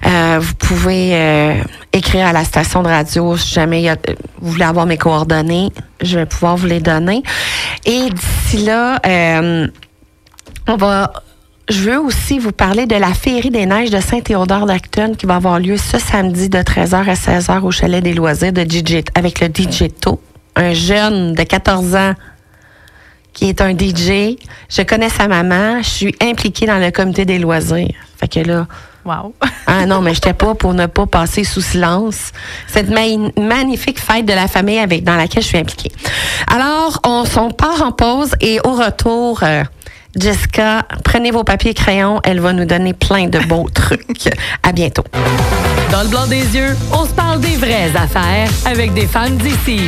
Vous 0.05 0.53
pouvez 0.59 1.61
écrire 1.93 2.25
à 2.27 2.33
la 2.33 2.43
station 2.43 2.83
de 2.83 2.87
radio 2.89 3.37
si 3.37 3.53
jamais 3.53 3.81
il 3.81 3.85
y 3.85 3.89
a- 3.89 3.95
vous 4.41 4.51
voulez 4.51 4.65
avoir 4.65 4.85
mes 4.85 4.97
coordonnées. 4.97 5.69
Je 6.01 6.19
vais 6.19 6.25
pouvoir 6.25 6.57
vous 6.57 6.65
les 6.67 6.81
donner. 6.81 7.23
Et 7.85 8.09
d'ici 8.09 8.65
là, 8.65 8.99
on 10.67 10.75
va. 10.75 11.13
Je 11.69 11.79
veux 11.89 11.99
aussi 11.99 12.39
vous 12.39 12.51
parler 12.51 12.85
de 12.85 12.95
la 12.97 13.13
Féerie 13.13 13.49
des 13.49 13.65
Neiges 13.65 13.89
de 13.91 14.01
Saint-Théodore 14.01 14.65
d'Acton 14.65 15.13
qui 15.17 15.25
va 15.25 15.35
avoir 15.37 15.59
lieu 15.59 15.77
ce 15.77 15.97
samedi 15.97 16.49
de 16.49 16.57
13h 16.59 17.07
à 17.09 17.13
16h 17.13 17.61
au 17.61 17.71
Chalet 17.71 18.03
des 18.03 18.13
Loisirs 18.13 18.51
de 18.51 18.63
DJ, 18.63 19.03
avec 19.15 19.39
le 19.39 19.47
DJ 19.47 19.87
To, 20.01 20.19
un 20.55 20.73
jeune 20.73 21.33
de 21.33 21.43
14 21.43 21.95
ans 21.95 22.13
qui 23.33 23.49
est 23.49 23.61
un 23.61 23.71
DJ. 23.71 24.37
Je 24.69 24.81
connais 24.83 25.09
sa 25.09 25.27
maman. 25.27 25.81
Je 25.81 25.89
suis 25.89 26.15
impliquée 26.21 26.65
dans 26.67 26.77
le 26.79 26.91
comité 26.91 27.25
des 27.25 27.39
loisirs. 27.39 27.93
Fait 28.19 28.27
que 28.27 28.39
là, 28.41 28.67
Wow. 29.05 29.33
ah 29.67 29.85
non, 29.85 29.99
mais 29.99 30.13
j'étais 30.13 30.31
pas 30.31 30.55
pour 30.55 30.73
ne 30.73 30.85
pas 30.85 31.05
passer 31.05 31.43
sous 31.43 31.59
silence 31.59 32.31
cette 32.67 32.87
ma- 32.89 33.01
magnifique 33.37 33.99
fête 33.99 34.25
de 34.25 34.31
la 34.31 34.47
famille 34.47 34.79
avec 34.79 35.03
dans 35.03 35.17
laquelle 35.17 35.43
je 35.43 35.47
suis 35.49 35.57
impliquée. 35.57 35.91
Alors, 36.47 37.01
on, 37.05 37.25
on 37.35 37.51
part 37.51 37.81
en 37.81 37.91
pause 37.91 38.33
et 38.39 38.61
au 38.63 38.71
retour, 38.71 39.41
euh, 39.43 39.63
Jessica, 40.15 40.85
prenez 41.03 41.31
vos 41.31 41.43
papiers 41.43 41.71
et 41.71 41.73
crayons. 41.73 42.21
Elle 42.23 42.39
va 42.39 42.53
nous 42.53 42.63
donner 42.63 42.93
plein 42.93 43.27
de 43.27 43.39
beaux 43.39 43.67
trucs. 43.73 44.29
À 44.61 44.71
bientôt. 44.71 45.03
Dans 45.91 46.03
le 46.03 46.07
blanc 46.07 46.25
des 46.27 46.55
yeux, 46.55 46.77
on 46.93 47.03
se 47.05 47.11
parle 47.11 47.41
des 47.41 47.57
vraies 47.57 47.91
affaires 47.97 48.47
avec 48.65 48.93
des 48.93 49.05
femmes 49.07 49.35
d'ici. 49.35 49.81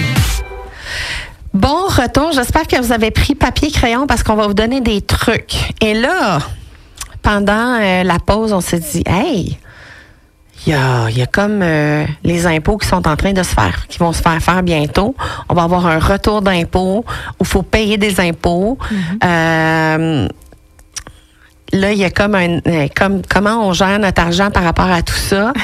Bon 1.55 1.87
retour. 1.87 2.33
J'espère 2.33 2.67
que 2.67 2.75
vous 2.81 2.91
avez 2.91 3.11
pris 3.11 3.33
papier 3.33 3.71
crayon 3.71 4.07
parce 4.07 4.23
qu'on 4.23 4.35
va 4.35 4.45
vous 4.45 4.53
donner 4.53 4.81
des 4.81 4.99
trucs. 4.99 5.55
Et 5.79 5.93
là, 5.93 6.39
pendant 7.21 7.79
euh, 7.79 8.03
la 8.03 8.19
pause, 8.19 8.51
on 8.51 8.59
s'est 8.59 8.79
dit, 8.79 9.03
hey, 9.05 9.57
il 10.67 10.73
y 10.73 10.75
a, 10.75 11.09
il 11.09 11.17
y 11.17 11.21
a 11.21 11.27
comme 11.27 11.61
euh, 11.61 12.03
les 12.25 12.45
impôts 12.45 12.75
qui 12.75 12.89
sont 12.89 13.07
en 13.07 13.15
train 13.15 13.31
de 13.31 13.41
se 13.41 13.53
faire, 13.53 13.87
qui 13.87 13.99
vont 13.99 14.11
se 14.11 14.21
faire 14.21 14.37
faire 14.41 14.63
bientôt. 14.63 15.15
On 15.47 15.53
va 15.53 15.63
avoir 15.63 15.87
un 15.87 15.97
retour 15.97 16.41
d'impôts 16.41 17.05
où 17.07 17.43
il 17.43 17.47
faut 17.47 17.63
payer 17.63 17.97
des 17.97 18.19
impôts. 18.19 18.77
Euh, 19.23 20.27
là, 21.71 21.91
il 21.93 21.97
y 21.97 22.03
a 22.03 22.09
comme 22.09 22.35
un, 22.35 22.59
comme 22.97 23.21
comment 23.29 23.65
on 23.65 23.71
gère 23.71 23.97
notre 23.97 24.21
argent 24.21 24.51
par 24.51 24.63
rapport 24.65 24.91
à 24.91 25.01
tout 25.01 25.15
ça? 25.15 25.53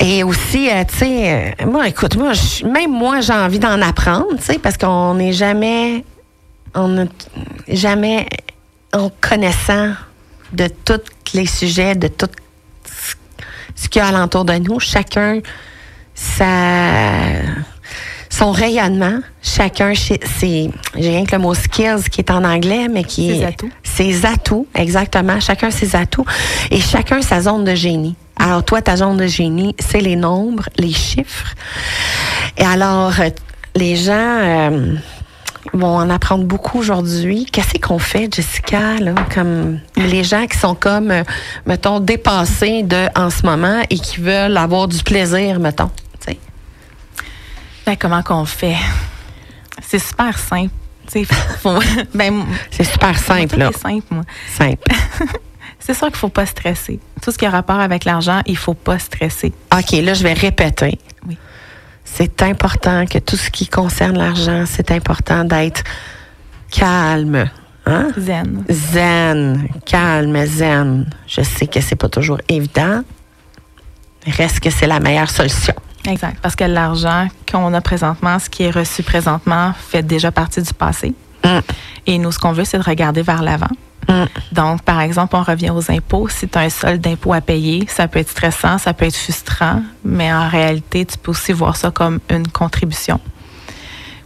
Et 0.00 0.22
aussi, 0.22 0.68
euh, 0.70 0.84
tu 0.84 0.96
sais, 0.98 1.54
euh, 1.60 1.66
moi, 1.66 1.88
écoute, 1.88 2.16
moi, 2.16 2.32
même 2.64 2.90
moi, 2.92 3.20
j'ai 3.20 3.32
envie 3.32 3.58
d'en 3.58 3.80
apprendre, 3.80 4.36
tu 4.36 4.42
sais, 4.44 4.58
parce 4.58 4.76
qu'on 4.76 5.14
n'est 5.14 5.32
jamais, 5.32 6.04
on 6.74 6.88
n'est 6.88 7.08
jamais 7.68 8.26
en 8.92 9.10
connaissant 9.20 9.92
de 10.52 10.68
tous 10.84 11.00
les 11.34 11.46
sujets, 11.46 11.94
de 11.94 12.08
tout 12.08 12.28
ce- 13.74 13.88
qu'il 13.88 14.00
y 14.00 14.04
a 14.04 14.08
alentour 14.08 14.44
de 14.44 14.54
nous. 14.54 14.78
Chacun, 14.80 15.40
sa, 16.14 17.40
son 18.30 18.52
rayonnement, 18.52 19.20
chacun, 19.42 19.92
c'est, 19.94 20.70
j'ai 20.94 21.08
rien 21.10 21.24
que 21.24 21.34
le 21.34 21.40
mot 21.42 21.54
skills 21.54 22.04
qui 22.10 22.20
est 22.20 22.30
en 22.30 22.44
anglais, 22.44 22.88
mais 22.88 23.04
qui 23.04 23.28
Ses 23.30 23.40
est 23.40 23.44
atouts. 23.46 23.70
ses 23.82 24.26
atouts, 24.26 24.66
exactement. 24.74 25.40
Chacun 25.40 25.70
ses 25.70 25.96
atouts 25.96 26.24
et 26.70 26.80
chacun 26.80 27.22
sa 27.22 27.40
zone 27.40 27.64
de 27.64 27.74
génie. 27.74 28.14
Alors 28.38 28.64
toi, 28.64 28.82
ta 28.82 28.96
zone 28.96 29.16
de 29.16 29.26
génie, 29.26 29.74
c'est 29.78 30.00
les 30.00 30.16
nombres, 30.16 30.68
les 30.76 30.92
chiffres. 30.92 31.54
Et 32.56 32.64
alors, 32.64 33.12
euh, 33.20 33.30
les 33.74 33.96
gens 33.96 34.12
euh, 34.14 34.94
vont 35.72 35.96
en 35.96 36.10
apprendre 36.10 36.44
beaucoup 36.44 36.78
aujourd'hui. 36.78 37.46
Qu'est-ce 37.46 37.78
qu'on 37.80 37.98
fait, 37.98 38.32
Jessica, 38.32 38.94
là, 39.00 39.14
comme 39.34 39.78
les 39.96 40.22
gens 40.24 40.46
qui 40.46 40.58
sont 40.58 40.74
comme, 40.74 41.10
euh, 41.10 41.22
mettons, 41.66 42.00
dépassés 42.00 42.82
de 42.82 43.06
en 43.18 43.30
ce 43.30 43.44
moment 43.44 43.82
et 43.90 43.98
qui 43.98 44.20
veulent 44.20 44.56
avoir 44.56 44.88
du 44.88 45.02
plaisir, 45.02 45.58
mettons. 45.58 45.90
tu 46.20 46.32
sais? 46.32 46.38
Ben, 47.86 47.96
comment 47.96 48.22
qu'on 48.22 48.44
fait? 48.44 48.76
C'est 49.82 49.98
super 49.98 50.38
simple. 50.38 50.72
Faut, 51.62 51.78
ben, 52.14 52.44
C'est 52.70 52.84
super 52.84 53.16
simple, 53.18 53.48
tout 53.54 53.58
là. 53.58 53.68
est 53.68 53.78
simple, 53.78 54.06
moi. 54.10 54.24
Simple. 54.56 54.82
C'est 55.86 55.94
sûr 55.94 56.08
qu'il 56.08 56.16
faut 56.16 56.28
pas 56.28 56.46
stresser. 56.46 56.98
Tout 57.22 57.30
ce 57.30 57.38
qui 57.38 57.46
a 57.46 57.50
rapport 57.50 57.78
avec 57.78 58.04
l'argent, 58.04 58.40
il 58.44 58.56
faut 58.56 58.74
pas 58.74 58.98
stresser. 58.98 59.52
OK, 59.72 59.92
là, 59.92 60.14
je 60.14 60.24
vais 60.24 60.32
répéter. 60.32 60.98
Oui. 61.28 61.38
C'est 62.04 62.42
important 62.42 63.06
que 63.06 63.18
tout 63.18 63.36
ce 63.36 63.50
qui 63.50 63.68
concerne 63.68 64.18
l'argent, 64.18 64.64
c'est 64.66 64.90
important 64.90 65.44
d'être 65.44 65.84
calme. 66.72 67.48
Hein? 67.86 68.08
Zen. 68.18 68.64
Zen, 68.68 69.68
calme, 69.84 70.44
zen. 70.44 71.08
Je 71.28 71.42
sais 71.42 71.68
que 71.68 71.80
c'est 71.80 71.94
pas 71.94 72.08
toujours 72.08 72.40
évident. 72.48 73.04
Reste 74.26 74.58
que 74.58 74.70
c'est 74.70 74.88
la 74.88 74.98
meilleure 74.98 75.30
solution. 75.30 75.74
Exact. 76.04 76.38
Parce 76.42 76.56
que 76.56 76.64
l'argent 76.64 77.28
qu'on 77.48 77.72
a 77.74 77.80
présentement, 77.80 78.40
ce 78.40 78.50
qui 78.50 78.64
est 78.64 78.72
reçu 78.72 79.04
présentement, 79.04 79.72
fait 79.88 80.02
déjà 80.02 80.32
partie 80.32 80.62
du 80.62 80.74
passé. 80.74 81.14
Mm. 81.44 81.58
Et 82.08 82.18
nous, 82.18 82.32
ce 82.32 82.40
qu'on 82.40 82.50
veut, 82.50 82.64
c'est 82.64 82.78
de 82.78 82.82
regarder 82.82 83.22
vers 83.22 83.44
l'avant. 83.44 83.70
Mm. 84.08 84.24
Donc, 84.52 84.82
par 84.82 85.00
exemple, 85.00 85.34
on 85.36 85.42
revient 85.42 85.70
aux 85.70 85.90
impôts. 85.90 86.28
Si 86.28 86.48
tu 86.48 86.56
as 86.58 86.62
un 86.62 86.68
solde 86.70 87.00
d'impôt 87.00 87.32
à 87.32 87.40
payer, 87.40 87.86
ça 87.88 88.06
peut 88.08 88.18
être 88.20 88.30
stressant, 88.30 88.78
ça 88.78 88.94
peut 88.94 89.04
être 89.06 89.16
frustrant, 89.16 89.82
mais 90.04 90.32
en 90.32 90.48
réalité, 90.48 91.04
tu 91.04 91.18
peux 91.18 91.32
aussi 91.32 91.52
voir 91.52 91.76
ça 91.76 91.90
comme 91.90 92.20
une 92.30 92.46
contribution 92.48 93.20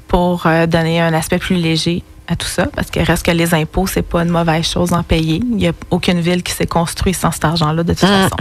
pour 0.08 0.46
euh, 0.46 0.66
donner 0.66 1.00
un 1.00 1.14
aspect 1.14 1.38
plus 1.38 1.56
léger 1.56 2.02
à 2.26 2.36
tout 2.36 2.46
ça, 2.46 2.66
parce 2.66 2.90
qu'il 2.90 3.02
reste 3.02 3.24
que 3.26 3.30
les 3.32 3.54
impôts, 3.54 3.86
c'est 3.86 4.02
pas 4.02 4.22
une 4.22 4.28
mauvaise 4.28 4.64
chose 4.68 4.92
en 4.92 5.02
payer. 5.02 5.40
Il 5.42 5.56
n'y 5.56 5.68
a 5.68 5.72
aucune 5.90 6.20
ville 6.20 6.42
qui 6.42 6.52
s'est 6.52 6.66
construite 6.66 7.16
sans 7.16 7.32
cet 7.32 7.44
argent-là, 7.44 7.82
de 7.82 7.92
toute 7.92 8.02
Mm. 8.08 8.22
façon. 8.22 8.36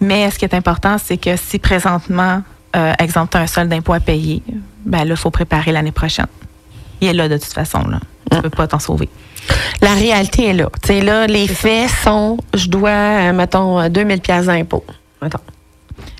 Mais 0.00 0.30
ce 0.30 0.38
qui 0.38 0.44
est 0.44 0.54
important, 0.54 0.96
c'est 1.02 1.16
que 1.16 1.36
si 1.36 1.58
présentement, 1.58 2.42
euh, 2.76 2.92
exemple, 2.98 3.30
tu 3.32 3.36
as 3.38 3.40
un 3.40 3.46
solde 3.46 3.68
d'impôt 3.70 3.92
à 3.94 4.00
payer, 4.00 4.42
ben 4.84 5.04
là, 5.04 5.14
il 5.14 5.16
faut 5.16 5.30
préparer 5.30 5.72
l'année 5.72 5.92
prochaine. 5.92 6.26
Il 7.00 7.08
est 7.08 7.12
là 7.12 7.28
de 7.28 7.36
toute 7.38 7.52
façon. 7.52 7.86
Là. 7.86 8.00
Tu 8.30 8.38
Mm. 8.38 8.42
peux 8.42 8.50
pas 8.50 8.66
t'en 8.66 8.78
sauver. 8.78 9.08
La 9.80 9.94
réalité 9.94 10.46
est 10.46 10.52
là. 10.52 10.68
Tu 10.82 10.88
sais, 10.88 11.00
là, 11.00 11.26
les 11.26 11.48
faits 11.48 11.90
sont, 12.04 12.38
je 12.54 12.68
dois, 12.68 12.90
euh, 12.90 13.32
mettons, 13.32 13.80
euh, 13.80 13.88
2000 13.88 14.20
pièces 14.20 14.46
d'impôt. 14.46 14.84
Mettons. 15.20 15.38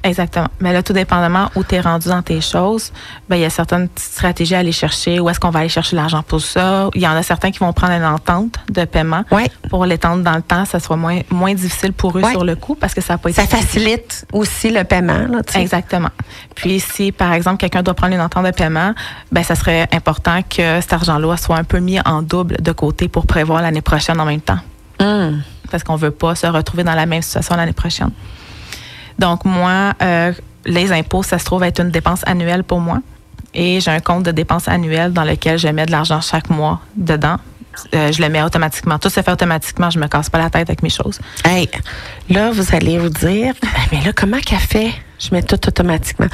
Exactement. 0.05 0.49
Mais 0.61 0.73
là, 0.73 0.83
tout 0.83 0.93
dépendamment 0.93 1.49
où 1.55 1.63
tu 1.63 1.77
es 1.77 1.81
rendu 1.81 2.09
dans 2.09 2.23
tes 2.23 2.41
choses, 2.41 2.93
ben, 3.29 3.37
il 3.37 3.43
y 3.43 3.45
a 3.45 3.51
certaines 3.51 3.89
petites 3.89 4.13
stratégies 4.13 4.55
à 4.57 4.59
aller 4.59 4.73
chercher. 4.73 5.21
Où 5.21 5.31
est-ce 5.31 5.39
qu'on 5.39 5.51
va 5.51 5.61
aller 5.61 5.69
chercher 5.69 5.95
l'argent 5.95 6.23
pour 6.23 6.41
ça? 6.41 6.89
Il 6.95 7.01
y 7.01 7.07
en 7.07 7.13
a 7.13 7.23
certains 7.23 7.53
qui 7.53 7.61
vont 7.61 7.73
prendre 7.73 7.93
une 7.93 8.05
entente 8.05 8.57
de 8.69 8.85
paiement 8.85 9.23
Ouais. 9.31 9.49
pour 9.71 9.85
l'étendre 9.87 10.25
dans 10.25 10.35
le 10.35 10.43
temps. 10.43 10.65
Ça 10.65 10.81
sera 10.81 10.97
moins, 10.97 11.21
moins 11.31 11.55
difficile 11.55 11.93
pour 11.93 12.19
eux 12.19 12.23
Ouais. 12.23 12.33
sur 12.33 12.45
le 12.45 12.57
coup 12.57 12.75
parce 12.75 12.95
que 12.95 13.01
ça 13.01 13.15
n'a 13.15 13.19
pas 13.19 13.31
été 13.31 13.41
Ça 13.41 13.47
facilite 13.47 14.27
aussi 14.33 14.71
le 14.71 14.83
paiement, 14.85 15.27
là. 15.29 15.41
Exactement. 15.55 16.11
Puis 16.57 16.81
si, 16.81 17.13
par 17.13 17.33
exemple, 17.33 17.59
quelqu'un 17.59 17.83
doit 17.85 17.95
prendre 17.95 18.15
une 18.15 18.21
entente 18.21 18.45
de 18.47 18.51
paiement, 18.51 18.95
ben 19.31 19.45
ça 19.45 19.55
serait 19.55 19.89
important 19.93 20.41
que 20.43 20.81
cet 20.81 20.93
argent-là 20.93 21.37
soit 21.37 21.57
un 21.57 21.65
peu 21.65 21.79
mis 21.79 22.01
en 22.05 22.23
double 22.23 22.57
de 22.61 22.73
côté 22.73 23.07
pour 23.09 23.27
prévoir 23.27 23.63
l'année 23.63 23.83
prochaine 23.83 24.19
en 24.21 24.25
même 24.25 24.41
temps. 24.41 24.59
Hum. 24.99 25.43
Parce 25.71 25.85
qu'on 25.85 25.97
veut 25.97 26.11
pas 26.11 26.35
se 26.35 26.47
retrouver 26.49 26.83
dans 26.85 26.95
la 26.95 27.07
même 27.07 27.23
situation 27.23 27.55
l'année 27.57 27.73
prochaine. 27.73 28.11
Donc, 29.23 29.45
moi, 29.45 29.93
euh, 30.03 30.33
les 30.65 30.91
impôts, 30.91 31.23
ça 31.23 31.39
se 31.39 31.45
trouve 31.45 31.63
être 31.63 31.81
une 31.81 31.93
dépense 31.93 32.23
annuelle 32.27 32.65
pour 32.65 32.81
moi. 32.81 32.99
Et 33.55 33.79
j'ai 33.79 33.93
un 33.93 34.01
compte 34.01 34.25
de 34.25 34.33
dépenses 34.33 34.67
annuelles 34.67 35.13
dans 35.13 35.23
lequel 35.23 35.61
je 35.61 35.69
mets 35.69 35.87
de 35.87 35.93
l'argent 35.93 36.21
chaque 36.21 36.51
mois 36.51 36.81
dedans. 36.97 37.37
Euh, 37.95 38.11
je 38.11 38.21
le 38.21 38.29
mets 38.29 38.43
automatiquement. 38.43 38.99
Tout 38.99 39.11
se 39.11 39.21
fait 39.21 39.31
automatiquement. 39.31 39.91
Je 39.91 40.01
me 40.01 40.09
casse 40.09 40.29
pas 40.29 40.39
la 40.39 40.51
tête 40.51 40.69
avec 40.69 40.83
mes 40.83 40.91
choses. 40.91 41.21
Hey, 41.45 41.69
là, 42.31 42.51
vous 42.51 42.75
allez 42.75 42.99
vous 42.99 43.11
dire, 43.11 43.55
mais 43.93 44.01
là, 44.01 44.13
comment 44.13 44.41
qu'elle 44.41 44.59
fait? 44.59 44.91
Je 45.21 45.29
mets 45.31 45.45
tout 45.45 45.69
automatiquement. 45.69 46.27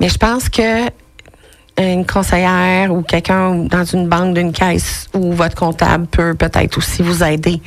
Mais 0.00 0.08
je 0.08 0.16
pense 0.16 0.48
que 0.48 0.88
une 1.76 2.06
conseillère 2.06 2.90
ou 2.90 3.02
quelqu'un 3.02 3.54
dans 3.54 3.84
une 3.84 4.08
banque 4.08 4.34
d'une 4.34 4.52
caisse 4.52 5.08
ou 5.12 5.32
votre 5.32 5.56
comptable 5.56 6.06
peut 6.06 6.34
peut-être 6.34 6.78
aussi 6.78 7.02
vous 7.02 7.22
aider 7.22 7.60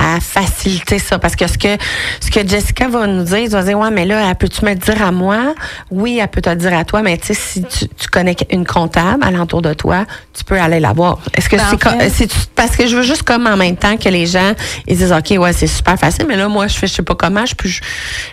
à 0.00 0.20
faciliter 0.20 0.98
ça. 0.98 1.18
Parce 1.18 1.34
que 1.36 1.46
ce 1.46 1.58
que 1.58 1.76
ce 2.20 2.30
que 2.30 2.46
Jessica 2.46 2.88
va 2.88 3.06
nous 3.06 3.24
dire, 3.24 3.36
elle 3.38 3.48
va 3.50 3.62
dire, 3.62 3.78
ouais, 3.78 3.90
mais 3.90 4.04
là, 4.06 4.28
elle 4.28 4.34
peut-tu 4.36 4.64
me 4.64 4.74
dire 4.74 5.02
à 5.02 5.10
moi? 5.12 5.54
Oui, 5.90 6.18
elle 6.22 6.28
peut 6.28 6.40
te 6.40 6.54
dire 6.54 6.76
à 6.76 6.84
toi, 6.84 7.02
mais 7.02 7.18
tu 7.18 7.28
sais, 7.28 7.34
si 7.34 7.62
tu, 7.62 7.88
tu 7.88 8.08
connais 8.08 8.36
une 8.50 8.64
comptable 8.66 9.22
alentour 9.24 9.62
de 9.62 9.74
toi, 9.74 10.04
tu 10.32 10.44
peux 10.44 10.58
aller 10.60 10.80
la 10.80 10.92
voir. 10.92 11.18
Est-ce 11.34 11.48
que 11.48 11.56
Ben, 11.56 11.64
en 11.64 12.10
c'est 12.10 12.26
tu- 12.28 12.36
parce 12.54 12.76
que 12.76 12.86
je 12.86 12.96
veux 12.96 13.02
juste 13.02 13.22
comme 13.24 13.46
en 13.46 13.56
même 13.56 13.76
temps 13.76 13.96
que 13.96 14.08
les 14.08 14.26
gens 14.26 14.52
ils 14.86 14.96
disent 14.96 15.12
OK 15.12 15.32
ouais 15.38 15.52
c'est 15.52 15.66
super 15.66 15.96
facile 15.98 16.26
mais 16.28 16.36
là 16.36 16.48
moi 16.48 16.66
je 16.66 16.76
fais 16.76 16.86
je 16.86 16.94
sais 16.94 17.02
pas 17.02 17.14
comment 17.14 17.44
je 17.46 17.54
peux 17.54 17.68
je, 17.68 17.80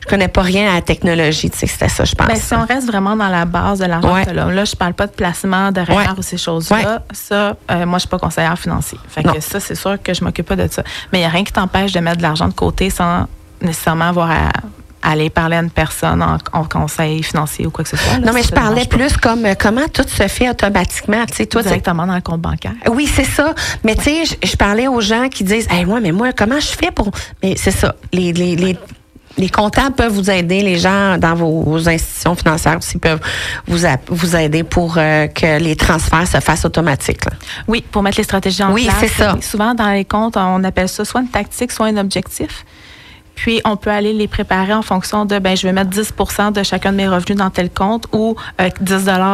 je 0.04 0.08
connais 0.08 0.28
pas 0.28 0.42
rien 0.42 0.70
à 0.72 0.76
la 0.76 0.82
technologie 0.82 1.50
tu 1.50 1.58
sais 1.58 1.68
c'était 1.68 1.90
ça 1.90 2.04
je 2.06 2.14
pense. 2.16 2.28
Ben, 2.28 2.36
si 2.36 2.54
on 2.54 2.66
reste 2.66 2.88
vraiment 2.88 3.16
dans 3.16 3.28
la 3.28 3.46
base 3.46 3.80
de 3.80 3.86
l'argent 3.86 4.14
Ouais. 4.14 4.26
là, 4.34 4.46
là, 4.52 4.66
je 4.66 4.76
parle 4.76 4.94
pas 4.94 5.08
de 5.08 5.12
placement, 5.12 5.72
de 5.72 5.82
Ouais. 5.82 6.06
ou 6.18 6.22
ces 6.22 6.38
choses-là. 6.38 6.76
Ouais. 6.78 6.84
Ça, 7.14 7.56
euh, 7.72 7.86
moi, 7.86 7.98
je 7.98 8.02
suis 8.02 8.10
pas 8.10 8.20
conseillère 8.20 8.58
financier. 8.58 8.98
Fait 9.08 9.24
Non. 9.24 9.34
que 9.34 9.40
ça, 9.42 9.60
c'est 9.60 9.76
sûr 9.76 9.98
que 10.02 10.14
je 10.14 10.24
m'occupe 10.24 10.46
pas 10.48 10.56
de 10.56 10.68
ça. 10.72 10.84
Mais 11.12 11.20
il 11.20 11.22
y 11.22 11.26
a 11.26 11.30
rien 11.30 11.44
qui 11.44 11.52
t'empêche 11.56 11.92
de 11.92 12.00
mettre 12.00 12.18
de 12.18 12.22
l'argent 12.24 12.48
de 12.48 12.54
côté 12.54 12.90
sans 12.90 13.28
nécessairement 13.62 14.06
avoir 14.06 14.32
à, 14.32 14.50
aller 15.02 15.30
parler 15.30 15.56
à 15.56 15.60
une 15.62 15.70
personne 15.70 16.22
en, 16.22 16.38
en 16.54 16.64
conseil 16.64 17.22
financier 17.24 17.68
ou 17.68 17.72
quoi 17.72 17.84
que 17.84 17.90
ce 17.92 17.98
soit. 17.98 18.14
là, 18.14 18.26
non 18.26 18.34
mais 18.34 18.44
je 18.44 18.52
parlais 18.52 18.86
pas. 18.86 18.98
plus 18.98 19.16
comme 19.18 19.46
euh, 19.46 19.54
comment 19.58 19.88
tout 19.94 20.08
se 20.08 20.28
fait 20.28 20.50
automatiquement 20.50 21.26
tu 21.28 21.36
sais 21.36 21.46
toi 21.46 21.62
directement 21.62 22.08
dans 22.08 22.16
le 22.16 22.22
compte 22.22 22.42
bancaire. 22.42 22.74
oui, 22.90 23.08
c'est 23.08 23.24
ça. 23.24 23.54
Mais 23.84 23.96
tu 23.96 24.04
sais, 24.04 24.26
je, 24.26 24.48
je 24.48 24.56
parlais 24.56 24.88
aux 24.88 25.02
gens 25.02 25.30
qui 25.30 25.44
disent, 25.44 25.68
hey, 25.70 25.86
moi, 25.86 26.00
mais 26.00 26.12
moi, 26.12 26.34
comment 26.34 26.60
je 26.60 26.68
fais 26.68 26.92
pour. 26.92 27.12
Mais 27.44 27.56
c'est 27.56 27.72
ça. 27.72 27.96
Les, 28.12 28.34
les, 28.34 28.56
les, 28.56 28.78
les 29.38 29.50
comptables 29.50 29.96
peuvent 29.96 30.12
vous 30.14 30.30
aider, 30.30 30.62
les 30.62 30.78
gens 30.78 31.18
dans 31.18 31.36
vos, 31.36 31.62
vos 31.62 31.90
institutions 31.90 32.36
financières 32.36 32.78
aussi 32.78 32.98
peuvent 32.98 33.20
vous, 33.68 34.36
aider 34.36 34.64
pour 34.64 34.96
euh, 34.98 35.28
que 35.28 35.60
les 35.60 35.76
transferts 35.76 36.28
se 36.28 36.40
fassent 36.40 36.66
automatiques. 36.66 37.26
là. 37.26 37.32
Oui, 37.68 37.84
pour 37.92 38.02
mettre 38.02 38.18
les 38.18 38.24
stratégies 38.24 38.64
en 38.64 38.72
Oui, 38.74 38.86
place. 38.86 38.98
c'est 39.02 39.08
ça. 39.10 39.36
Souvent, 39.42 39.74
dans 39.74 39.90
les 39.92 40.06
comptes, 40.06 40.38
on 40.38 40.64
appelle 40.64 40.88
ça 40.90 41.04
soit 41.06 41.22
une 41.22 41.30
tactique, 41.30 41.72
soit 41.72 41.88
un 41.88 41.98
objectif. 41.98 42.66
Puis, 43.36 43.60
on 43.66 43.76
peut 43.76 43.90
aller 43.90 44.14
les 44.14 44.30
préparer 44.30 44.74
en 44.74 44.82
fonction 44.82 45.26
de, 45.26 45.40
ben, 45.40 45.58
je 45.58 45.68
vais 45.68 45.74
mettre 45.74 45.90
10% 45.90 46.54
de 46.54 46.64
chacun 46.64 46.94
de 46.94 46.98
mes 46.98 47.08
revenus 47.10 47.38
dans 47.38 47.50
tel 47.50 47.70
compte 47.70 48.08
ou 48.14 48.38
euh, 48.62 48.70
10 48.80 48.94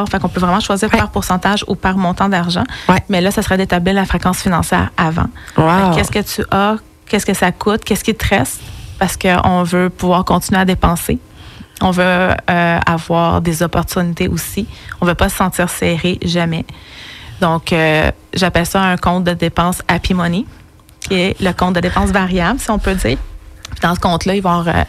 Fait 0.10 0.20
qu'on 0.20 0.28
peut 0.30 0.40
vraiment 0.40 0.60
choisir 0.60 0.90
Ouais. 0.92 0.98
par 0.98 1.12
pourcentage 1.12 1.64
ou 1.68 1.76
par 1.76 1.98
montant 1.98 2.28
d'argent. 2.28 2.64
Ouais. 2.90 2.98
Mais 3.10 3.22
là, 3.22 3.30
ça 3.30 3.44
serait 3.44 3.58
d'établir 3.58 3.94
la 3.94 4.06
fréquence 4.06 4.40
financière 4.42 4.90
avant. 4.98 5.28
Wow. 5.56 5.94
Qu'est-ce 5.96 6.10
que 6.12 6.18
tu 6.20 6.44
as? 6.50 6.78
Qu'est-ce 7.08 7.28
que 7.28 7.36
ça 7.36 7.52
coûte? 7.52 7.84
Qu'est-ce 7.84 8.04
qui 8.04 8.16
te 8.16 8.28
reste? 8.28 8.60
Parce 9.02 9.18
qu'on 9.18 9.64
veut 9.64 9.90
pouvoir 9.90 10.24
continuer 10.26 10.62
à 10.62 10.66
dépenser. 10.66 11.18
On 11.82 11.90
veut 11.90 12.04
euh, 12.04 12.80
avoir 12.86 13.42
des 13.42 13.64
opportunités 13.64 14.28
aussi. 14.28 14.68
On 15.02 15.08
veut 15.08 15.16
pas 15.16 15.28
se 15.28 15.38
sentir 15.38 15.72
serré 15.72 16.20
jamais. 16.24 16.66
Donc, 17.40 17.74
euh, 17.74 18.12
j'appelle 18.32 18.68
ça 18.68 18.80
un 18.80 18.98
compte 18.98 19.24
de 19.24 19.34
dépenses 19.34 19.82
Happy 19.88 20.14
Money, 20.14 20.46
qui 21.00 21.16
est 21.16 21.42
le 21.42 21.52
compte 21.52 21.74
de 21.74 21.80
dépenses 21.80 22.12
variable, 22.12 22.60
si 22.60 22.70
on 22.70 22.78
peut 22.78 22.94
dire. 22.94 23.18
Puis 23.72 23.80
dans 23.82 23.96
ce 23.96 24.00
compte-là, 24.00 24.36
il 24.36 24.44
va 24.44 24.50
y 24.50 24.54
avoir 24.54 24.68
euh, 24.68 24.84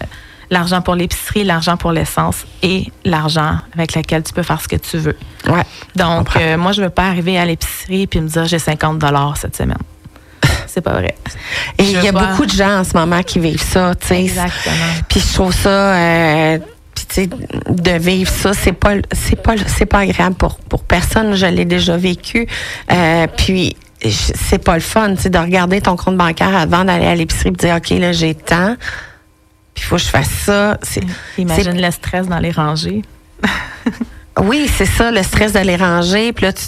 l'argent 0.50 0.82
pour 0.82 0.94
l'épicerie, 0.94 1.44
l'argent 1.44 1.78
pour 1.78 1.92
l'essence 1.92 2.44
et 2.62 2.92
l'argent 3.06 3.60
avec 3.72 3.94
lequel 3.94 4.22
tu 4.24 4.34
peux 4.34 4.42
faire 4.42 4.60
ce 4.60 4.68
que 4.68 4.76
tu 4.76 4.98
veux. 4.98 5.16
Ouais. 5.48 5.64
Donc, 5.96 6.36
moi, 6.58 6.72
je 6.72 6.82
ne 6.82 6.86
veux 6.88 6.92
pas 6.92 7.08
arriver 7.08 7.38
à 7.38 7.46
l'épicerie 7.46 8.06
et 8.12 8.20
me 8.20 8.28
dire 8.28 8.44
j'ai 8.44 8.58
50 8.58 8.98
dollars 8.98 9.38
cette 9.38 9.56
semaine. 9.56 9.78
C'est 10.72 10.80
pas 10.80 10.92
vrai. 10.92 11.14
Et 11.78 11.82
il 11.84 12.02
y 12.02 12.08
a 12.08 12.12
pas- 12.12 12.28
beaucoup 12.28 12.46
de 12.46 12.50
gens 12.52 12.78
en 12.80 12.84
ce 12.84 12.96
moment 12.96 13.22
qui 13.22 13.38
vivent 13.38 13.62
ça, 13.62 13.94
tu 13.94 14.06
sais. 14.06 14.22
Exactement. 14.22 14.74
Puis 15.08 15.20
je 15.20 15.34
trouve 15.34 15.52
ça, 15.52 15.68
euh, 15.68 16.58
puis 16.94 17.04
tu 17.08 17.14
sais, 17.14 17.26
de 17.68 17.90
vivre 17.98 18.30
ça, 18.30 18.54
c'est 18.54 18.72
pas, 18.72 18.94
c'est 19.12 19.36
pas, 19.42 19.54
c'est 19.66 19.84
pas 19.86 19.98
agréable 20.00 20.36
pour 20.36 20.56
pour 20.56 20.82
personne. 20.84 21.34
Je 21.34 21.44
l'ai 21.46 21.66
déjà 21.66 21.96
vécu. 21.98 22.46
Euh, 22.90 23.26
puis 23.36 23.76
c'est 24.10 24.58
pas 24.64 24.74
le 24.74 24.80
fun, 24.80 25.14
tu 25.14 25.22
sais, 25.22 25.30
de 25.30 25.38
regarder 25.38 25.80
ton 25.82 25.96
compte 25.96 26.16
bancaire 26.16 26.56
avant 26.56 26.84
d'aller 26.86 27.06
à 27.06 27.14
l'épicerie 27.14 27.50
et 27.50 27.52
de 27.52 27.56
dire, 27.56 27.76
ok, 27.76 27.90
là 27.90 28.12
j'ai 28.12 28.34
tant. 28.34 28.76
Puis 29.74 29.84
il 29.84 29.86
faut 29.88 29.96
que 29.96 30.02
je 30.02 30.08
fasse 30.08 30.30
ça. 30.46 30.78
C'est, 30.82 31.02
Imagine 31.38 31.80
le 31.80 31.90
stress 31.90 32.26
dans 32.28 32.38
les 32.38 32.50
rangées. 32.50 33.02
oui, 34.40 34.70
c'est 34.76 34.86
ça, 34.86 35.10
le 35.10 35.22
stress 35.22 35.52
de 35.52 35.58
les 35.60 35.76
ranger. 35.76 36.32
Puis 36.32 36.46
là, 36.46 36.52
tu, 36.52 36.66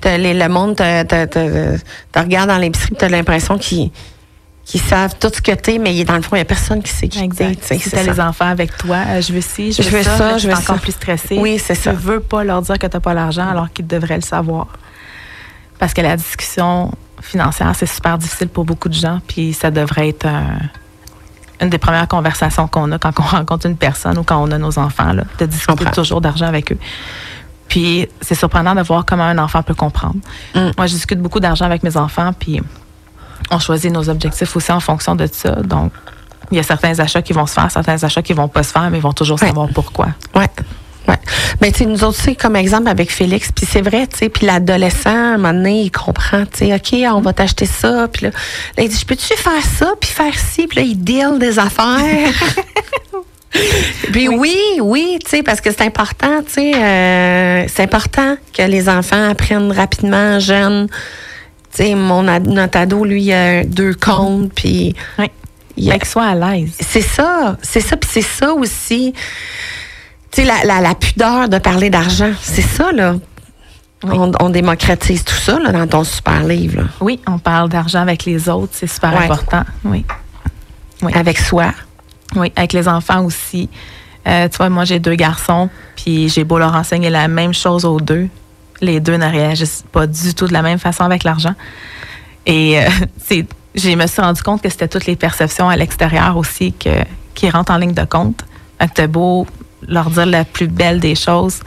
t'as 0.00 0.16
les- 0.18 0.34
le 0.34 0.48
monde 0.48 0.76
te, 0.76 1.02
te, 1.04 1.24
te- 1.26 1.78
te 2.12 2.18
regarde 2.18 2.48
dans 2.48 2.58
l'épicerie, 2.58 2.94
tu 2.98 3.04
as 3.04 3.08
l'impression 3.08 3.56
qu'ils 3.58 3.90
savent 4.80 5.14
tout 5.18 5.30
ce 5.34 5.40
que 5.40 5.52
t'es, 5.52 5.78
mais 5.78 6.04
dans 6.04 6.16
le 6.16 6.22
fond, 6.22 6.36
il 6.36 6.38
n'y 6.38 6.42
a 6.42 6.44
personne 6.44 6.82
qui 6.82 6.92
sait 6.92 7.08
qui 7.08 7.18
t'es. 7.18 7.24
Exact. 7.24 7.64
sais, 7.64 7.78
Si 7.78 7.88
ça. 7.90 8.02
les 8.02 8.20
enfants 8.20 8.48
avec 8.48 8.76
toi, 8.76 8.98
euh, 9.08 9.20
je 9.22 9.32
veux 9.32 9.40
ci, 9.40 9.72
je 9.72 9.82
Je 9.82 9.88
veux, 9.88 10.02
ça, 10.02 10.36
je 10.38 10.46
veux 10.48 10.52
encore 10.54 10.76
ça. 10.76 10.82
plus 10.82 10.92
stressé. 10.92 11.38
Oui, 11.38 11.58
c'est 11.64 11.74
ça. 11.74 11.92
Tu 11.92 11.96
veux 11.96 12.20
pas 12.20 12.44
leur 12.44 12.60
dire 12.62 12.78
que 12.78 12.86
tu 12.86 12.94
n'as 12.96 13.00
pas 13.00 13.14
l'argent 13.14 13.48
alors 13.48 13.72
qu'ils 13.72 13.86
devraient 13.86 14.16
le 14.16 14.22
savoir. 14.22 14.66
Parce 15.78 15.94
que 15.94 16.00
la 16.02 16.16
discussion 16.16 16.92
financière, 17.22 17.72
c'est 17.76 17.86
super 17.86 18.18
difficile 18.18 18.48
pour 18.48 18.64
beaucoup 18.64 18.88
de 18.88 18.94
gens, 18.94 19.20
puis 19.26 19.52
ça 19.52 19.70
devrait 19.70 20.08
être 20.10 20.26
un- 20.26 20.58
une 21.60 21.70
des 21.70 21.78
premières 21.78 22.08
conversations 22.08 22.68
qu'on 22.68 22.90
a 22.92 22.98
quand 22.98 23.12
on 23.18 23.22
rencontre 23.38 23.66
une 23.66 23.76
personne 23.76 24.18
ou 24.18 24.22
quand 24.24 24.42
on 24.42 24.50
a 24.50 24.58
nos 24.58 24.78
enfants, 24.78 25.12
là, 25.12 25.24
de 25.38 25.46
discuter 25.46 25.84
toujours 25.86 26.20
d'argent 26.20 26.46
avec 26.46 26.72
eux. 26.72 26.78
Puis 27.68 28.08
c'est 28.20 28.34
surprenant 28.34 28.74
de 28.74 28.82
voir 28.82 29.04
comment 29.04 29.24
un 29.24 29.38
enfant 29.38 29.62
peut 29.62 29.74
comprendre. 29.74 30.16
Mm. 30.54 30.70
Moi, 30.76 30.86
je 30.86 30.94
discute 30.94 31.20
beaucoup 31.20 31.40
d'argent 31.40 31.64
avec 31.64 31.82
mes 31.82 31.96
enfants, 31.96 32.32
puis 32.38 32.60
on 33.50 33.58
choisit 33.58 33.92
nos 33.92 34.08
objectifs 34.08 34.54
aussi 34.56 34.70
en 34.72 34.80
fonction 34.80 35.14
de 35.16 35.26
ça. 35.30 35.50
Donc, 35.62 35.92
il 36.52 36.56
y 36.56 36.60
a 36.60 36.62
certains 36.62 36.98
achats 37.00 37.22
qui 37.22 37.32
vont 37.32 37.46
se 37.46 37.54
faire, 37.54 37.70
certains 37.70 38.02
achats 38.04 38.22
qui 38.22 38.32
vont 38.34 38.48
pas 38.48 38.62
se 38.62 38.70
faire, 38.72 38.88
mais 38.90 38.98
ils 38.98 39.02
vont 39.02 39.12
toujours 39.12 39.40
Ouais. 39.40 39.48
savoir 39.48 39.68
pourquoi. 39.74 40.08
Ouais. 40.34 40.48
Ouais. 41.08 41.14
Mais 41.60 41.70
tu 41.72 41.78
sais, 41.78 41.84
nous 41.86 42.02
autres, 42.04 42.18
c'est 42.20 42.34
comme 42.34 42.56
exemple 42.56 42.88
avec 42.88 43.12
Félix, 43.12 43.50
puis 43.52 43.64
c'est 43.70 43.80
vrai, 43.80 44.06
tu 44.08 44.18
sais, 44.18 44.28
puis 44.28 44.44
l'adolescent, 44.46 45.10
à 45.10 45.34
un 45.34 45.36
moment 45.36 45.52
donné, 45.52 45.82
il 45.82 45.90
comprend, 45.90 46.44
tu 46.46 46.66
sais, 46.66 46.74
OK, 46.74 46.94
on 47.14 47.20
va 47.20 47.32
t'acheter 47.32 47.66
ça, 47.66 48.08
puis 48.12 48.26
là, 48.26 48.32
là, 48.76 48.82
il 48.82 48.88
dit, 48.88 48.98
je 48.98 49.04
peux-tu 49.06 49.34
faire 49.36 49.64
ça, 49.78 49.92
puis 50.00 50.10
faire 50.10 50.36
ci, 50.36 50.66
puis 50.66 50.80
là, 50.80 50.82
il 50.84 50.96
deal 50.98 51.38
des 51.38 51.58
affaires. 51.58 52.32
puis 54.12 54.28
oui, 54.28 54.56
oui, 54.80 55.18
tu 55.24 55.30
sais, 55.30 55.42
parce 55.42 55.60
que 55.60 55.70
c'est 55.70 55.82
important, 55.82 56.42
tu 56.46 56.52
sais, 56.54 56.72
euh, 56.74 57.64
c'est 57.68 57.82
important 57.82 58.36
que 58.56 58.62
les 58.62 58.88
enfants 58.88 59.30
apprennent 59.30 59.72
rapidement, 59.72 60.38
jeunes. 60.40 60.88
Tu 61.74 61.84
sais, 61.84 61.94
mon 61.94 62.26
ad- 62.28 62.48
notre 62.48 62.78
ado, 62.78 63.04
lui, 63.04 63.22
il 63.22 63.32
a 63.32 63.64
deux 63.64 63.94
comptes, 63.94 64.52
puis 64.54 64.94
Oui. 65.18 65.26
il 65.76 65.90
a- 65.92 66.04
soient 66.04 66.26
à 66.26 66.34
l'aise. 66.34 66.72
c'est 66.80 67.00
ça, 67.00 67.56
c'est 67.62 67.80
ça, 67.80 67.96
puis 67.96 68.10
c'est 68.12 68.22
ça 68.22 68.52
aussi. 68.52 69.14
Tu 70.36 70.42
sais, 70.42 70.44
la, 70.48 70.64
la, 70.64 70.82
la 70.82 70.94
pudeur 70.94 71.48
de 71.48 71.56
parler 71.56 71.88
d'argent, 71.88 72.30
c'est 72.42 72.60
ça, 72.60 72.92
là. 72.92 73.14
On, 74.02 74.30
on 74.38 74.50
démocratise 74.50 75.24
tout 75.24 75.34
ça 75.34 75.58
là, 75.58 75.72
dans 75.72 75.86
ton 75.86 76.04
super 76.04 76.44
livre. 76.44 76.82
là. 76.82 76.88
Oui, 77.00 77.18
on 77.26 77.38
parle 77.38 77.70
d'argent 77.70 78.00
avec 78.02 78.26
les 78.26 78.46
autres, 78.50 78.72
c'est 78.74 78.86
super 78.86 79.14
Ouais. 79.14 79.24
important. 79.24 79.62
Oui. 79.84 80.04
Oui. 81.00 81.12
Avec 81.14 81.38
soi. 81.38 81.72
Oui, 82.34 82.52
avec 82.54 82.74
les 82.74 82.86
enfants 82.86 83.24
aussi. 83.24 83.70
Euh, 84.28 84.46
tu 84.50 84.58
vois, 84.58 84.68
moi, 84.68 84.84
j'ai 84.84 84.98
deux 84.98 85.14
garçons, 85.14 85.70
puis 85.96 86.28
j'ai 86.28 86.44
beau 86.44 86.58
leur 86.58 86.74
enseigner 86.74 87.08
la 87.08 87.28
même 87.28 87.54
chose 87.54 87.86
aux 87.86 87.98
deux. 87.98 88.28
Les 88.82 89.00
deux 89.00 89.16
ne 89.16 89.24
réagissent 89.30 89.84
pas 89.90 90.06
du 90.06 90.34
tout 90.34 90.46
de 90.46 90.52
la 90.52 90.60
même 90.60 90.78
façon 90.78 91.04
avec 91.04 91.24
l'argent. 91.24 91.54
Et 92.44 92.78
euh, 92.78 92.88
c'est, 93.24 93.46
je 93.74 93.88
me 93.88 94.06
suis 94.06 94.20
rendu 94.20 94.42
compte 94.42 94.60
que 94.60 94.68
c'était 94.68 94.88
toutes 94.88 95.06
les 95.06 95.16
perceptions 95.16 95.70
à 95.70 95.76
l'extérieur 95.76 96.36
aussi 96.36 96.74
que, 96.74 96.90
qui 97.34 97.48
rentrent 97.48 97.72
en 97.72 97.78
ligne 97.78 97.94
de 97.94 98.04
compte. 98.04 98.44
Fait 98.78 98.88
que 98.88 98.92
t'as 98.92 99.06
beau 99.06 99.46
leur 99.86 100.10
dire 100.10 100.26
la 100.26 100.44
plus 100.44 100.68
belle 100.68 101.00
des 101.00 101.14
choses, 101.14 101.60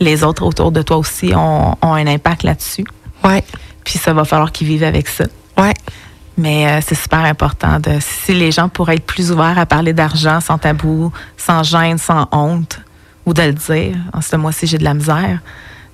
les 0.00 0.24
autres 0.24 0.44
autour 0.44 0.72
de 0.72 0.82
toi 0.82 0.98
aussi 0.98 1.32
ont, 1.34 1.72
ont 1.80 1.94
un 1.94 2.06
impact 2.06 2.42
là-dessus. 2.42 2.84
Ouais. 3.24 3.42
Puis 3.84 3.98
ça 3.98 4.12
va 4.12 4.24
falloir 4.24 4.52
qu'ils 4.52 4.66
vivent 4.66 4.84
avec 4.84 5.08
ça. 5.08 5.24
Ouais. 5.56 5.74
Mais 6.36 6.66
euh, 6.66 6.80
c'est 6.86 6.94
super 6.94 7.20
important 7.20 7.80
de 7.80 7.92
si 8.00 8.34
les 8.34 8.50
gens 8.50 8.68
pourraient 8.68 8.96
être 8.96 9.06
plus 9.06 9.32
ouverts 9.32 9.58
à 9.58 9.64
parler 9.64 9.94
d'argent 9.94 10.40
sans 10.40 10.58
tabou, 10.58 11.12
sans 11.36 11.62
gêne, 11.62 11.96
sans 11.96 12.28
honte, 12.30 12.80
ou 13.24 13.32
de 13.32 13.42
le 13.42 13.54
dire. 13.54 13.96
En 14.12 14.20
ce 14.20 14.36
mois-ci, 14.36 14.66
j'ai 14.66 14.78
de 14.78 14.84
la 14.84 14.94
misère. 14.94 15.40